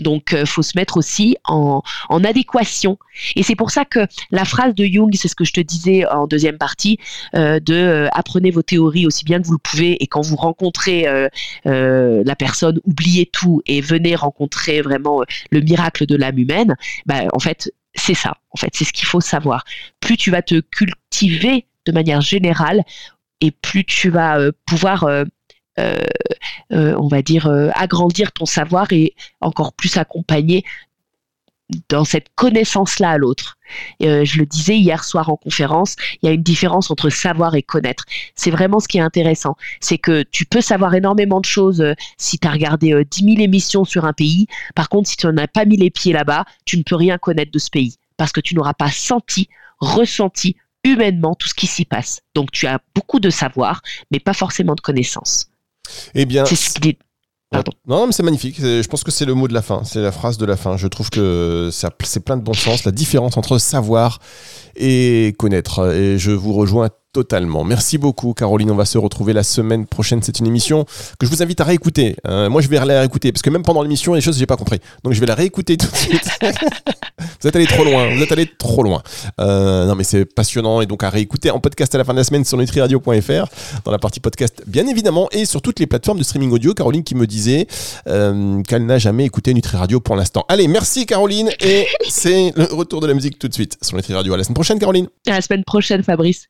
Donc, 0.00 0.32
euh, 0.32 0.46
faut 0.46 0.62
se 0.62 0.76
mettre 0.76 0.96
aussi 0.96 1.36
en, 1.44 1.82
adéquation. 2.24 2.98
Et 3.36 3.42
c'est 3.42 3.56
pour 3.56 3.70
ça 3.70 3.84
que 3.84 4.00
la 4.30 4.44
phrase 4.44 4.74
de 4.74 4.84
Jung, 4.84 5.10
c'est 5.14 5.28
ce 5.28 5.34
que 5.34 5.44
je 5.44 5.52
te 5.52 5.60
disais 5.60 6.06
en 6.06 6.26
deuxième 6.26 6.58
partie, 6.58 6.98
euh, 7.34 7.60
de 7.60 7.74
euh, 7.74 8.08
apprenez 8.12 8.50
vos 8.50 8.62
théories 8.62 9.06
aussi 9.06 9.24
bien 9.24 9.40
que 9.40 9.46
vous 9.46 9.54
le 9.54 9.58
pouvez, 9.58 10.02
et 10.02 10.06
quand 10.06 10.22
vous 10.22 10.36
rencontrez 10.36 11.06
la 11.64 12.36
personne, 12.36 12.80
oubliez 12.84 13.26
tout 13.26 13.60
et 13.66 13.80
venez 13.80 14.14
rencontrer 14.14 14.82
vraiment 14.82 15.22
le 15.50 15.60
miracle 15.60 16.06
de 16.06 16.16
l'âme 16.16 16.38
humaine. 16.38 16.76
Bah, 17.06 17.22
en 17.32 17.38
fait, 17.38 17.72
c'est 17.94 18.14
ça. 18.14 18.36
En 18.50 18.56
fait, 18.56 18.70
c'est 18.72 18.84
ce 18.84 18.92
qu'il 18.92 19.06
faut 19.06 19.20
savoir. 19.20 19.64
Plus 20.00 20.16
tu 20.16 20.30
vas 20.30 20.42
te 20.42 20.60
cultiver 20.60 21.66
de 21.86 21.92
manière 21.92 22.20
générale, 22.20 22.82
et 23.40 23.50
plus 23.50 23.84
tu 23.84 24.08
vas 24.08 24.38
pouvoir 24.66 25.06
on 26.70 27.08
va 27.08 27.22
dire, 27.22 27.46
euh, 27.46 27.70
agrandir 27.74 28.32
ton 28.32 28.46
savoir 28.46 28.92
et 28.92 29.14
encore 29.40 29.72
plus 29.72 29.96
accompagner 29.96 30.64
dans 31.88 32.04
cette 32.04 32.26
connaissance-là 32.34 33.10
à 33.10 33.16
l'autre. 33.16 33.56
je 34.00 34.38
le 34.38 34.44
disais 34.44 34.76
hier 34.76 35.04
soir 35.04 35.30
en 35.30 35.36
conférence, 35.36 35.96
il 36.20 36.26
y 36.26 36.28
a 36.28 36.32
une 36.32 36.42
différence 36.42 36.90
entre 36.90 37.08
savoir 37.08 37.54
et 37.54 37.62
connaître. 37.62 38.04
C'est 38.34 38.50
vraiment 38.50 38.78
ce 38.78 38.88
qui 38.88 38.98
est 38.98 39.02
intéressant. 39.02 39.56
C'est 39.80 39.96
que 39.96 40.22
tu 40.22 40.44
peux 40.44 40.60
savoir 40.60 40.94
énormément 40.94 41.40
de 41.40 41.46
choses 41.46 41.82
si 42.18 42.38
tu 42.38 42.46
as 42.46 42.50
regardé 42.50 42.92
10 43.10 43.24
000 43.24 43.40
émissions 43.40 43.86
sur 43.86 44.04
un 44.04 44.12
pays. 44.12 44.48
Par 44.74 44.90
contre, 44.90 45.08
si 45.08 45.16
tu 45.16 45.26
n'as 45.28 45.46
pas 45.46 45.64
mis 45.64 45.78
les 45.78 45.88
pieds 45.88 46.12
là-bas, 46.12 46.44
tu 46.66 46.76
ne 46.76 46.82
peux 46.82 46.96
rien 46.96 47.16
connaître 47.16 47.52
de 47.52 47.58
ce 47.58 47.70
pays 47.70 47.96
parce 48.18 48.32
que 48.32 48.40
tu 48.40 48.54
n'auras 48.54 48.74
pas 48.74 48.90
senti, 48.90 49.48
ressenti 49.80 50.56
humainement 50.84 51.34
tout 51.34 51.48
ce 51.48 51.54
qui 51.54 51.66
s'y 51.66 51.84
passe. 51.84 52.20
Donc 52.34 52.50
tu 52.52 52.66
as 52.66 52.80
beaucoup 52.94 53.20
de 53.20 53.30
savoir, 53.30 53.82
mais 54.10 54.20
pas 54.20 54.34
forcément 54.34 54.74
de 54.74 54.80
connaissances. 54.80 55.51
Eh 56.14 56.26
bien, 56.26 56.44
Pardon. 57.50 57.72
Non, 57.86 58.06
mais 58.06 58.12
c'est 58.12 58.22
magnifique. 58.22 58.56
Je 58.60 58.88
pense 58.88 59.04
que 59.04 59.10
c'est 59.10 59.26
le 59.26 59.34
mot 59.34 59.46
de 59.46 59.52
la 59.52 59.60
fin. 59.60 59.84
C'est 59.84 60.00
la 60.00 60.10
phrase 60.10 60.38
de 60.38 60.46
la 60.46 60.56
fin. 60.56 60.78
Je 60.78 60.86
trouve 60.86 61.10
que 61.10 61.68
c'est 61.70 62.24
plein 62.24 62.38
de 62.38 62.42
bon 62.42 62.54
sens. 62.54 62.84
La 62.84 62.92
différence 62.92 63.36
entre 63.36 63.58
savoir 63.58 64.20
et 64.74 65.34
connaître. 65.38 65.92
Et 65.92 66.18
je 66.18 66.30
vous 66.30 66.54
rejoins 66.54 66.88
totalement. 67.12 67.64
Merci 67.64 67.98
beaucoup, 67.98 68.32
Caroline. 68.32 68.70
On 68.70 68.74
va 68.74 68.84
se 68.84 68.98
retrouver 68.98 69.32
la 69.32 69.42
semaine 69.42 69.86
prochaine. 69.86 70.22
C'est 70.22 70.38
une 70.38 70.46
émission 70.46 70.84
que 71.18 71.26
je 71.26 71.30
vous 71.30 71.42
invite 71.42 71.60
à 71.60 71.64
réécouter. 71.64 72.16
Euh, 72.26 72.48
moi, 72.48 72.60
je 72.62 72.68
vais 72.68 72.82
la 72.84 73.00
réécouter 73.00 73.32
parce 73.32 73.42
que 73.42 73.50
même 73.50 73.62
pendant 73.62 73.82
l'émission, 73.82 74.12
il 74.12 74.16
y 74.16 74.18
a 74.18 74.20
des 74.20 74.24
choses 74.24 74.36
que 74.36 74.40
j'ai 74.40 74.46
pas 74.46 74.56
compris. 74.56 74.80
Donc, 75.04 75.12
je 75.12 75.20
vais 75.20 75.26
la 75.26 75.34
réécouter 75.34 75.76
tout 75.76 75.90
de 75.90 75.96
suite. 75.96 76.28
vous 76.40 77.48
êtes 77.48 77.54
allé 77.54 77.66
trop 77.66 77.84
loin. 77.84 78.14
Vous 78.14 78.22
êtes 78.22 78.32
allé 78.32 78.50
trop 78.58 78.82
loin. 78.82 79.02
Euh, 79.40 79.86
non, 79.86 79.94
mais 79.94 80.04
c'est 80.04 80.24
passionnant 80.24 80.80
et 80.80 80.86
donc 80.86 81.04
à 81.04 81.10
réécouter 81.10 81.50
en 81.50 81.60
podcast 81.60 81.94
à 81.94 81.98
la 81.98 82.04
fin 82.04 82.12
de 82.12 82.18
la 82.18 82.24
semaine 82.24 82.44
sur 82.44 82.56
nutriradio.fr 82.56 83.46
dans 83.84 83.92
la 83.92 83.98
partie 83.98 84.20
podcast, 84.20 84.62
bien 84.66 84.86
évidemment, 84.86 85.28
et 85.32 85.44
sur 85.44 85.60
toutes 85.60 85.80
les 85.80 85.86
plateformes 85.86 86.18
de 86.18 86.24
streaming 86.24 86.50
audio. 86.50 86.72
Caroline 86.72 87.04
qui 87.04 87.14
me 87.14 87.26
disait 87.26 87.66
euh, 88.08 88.62
qu'elle 88.62 88.86
n'a 88.86 88.98
jamais 88.98 89.24
écouté 89.24 89.52
Nutriradio 89.52 90.00
pour 90.00 90.16
l'instant. 90.16 90.44
Allez, 90.48 90.66
merci, 90.66 91.04
Caroline. 91.04 91.50
Et 91.60 91.86
c'est 92.08 92.52
le 92.56 92.64
retour 92.64 93.00
de 93.00 93.06
la 93.06 93.14
musique 93.14 93.38
tout 93.38 93.48
de 93.48 93.54
suite 93.54 93.76
sur 93.82 93.96
Nutriradio. 93.96 94.32
À 94.32 94.36
la 94.38 94.44
semaine 94.44 94.54
prochaine, 94.54 94.78
Caroline. 94.78 95.08
À 95.26 95.32
la 95.32 95.42
semaine 95.42 95.64
prochaine, 95.64 96.02
Fabrice. 96.02 96.48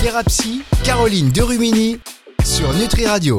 Thérapie, 0.00 0.62
Caroline 0.82 1.28
Derumini 1.28 1.98
sur 2.42 2.72
Nutri 2.72 3.06
Radio. 3.06 3.38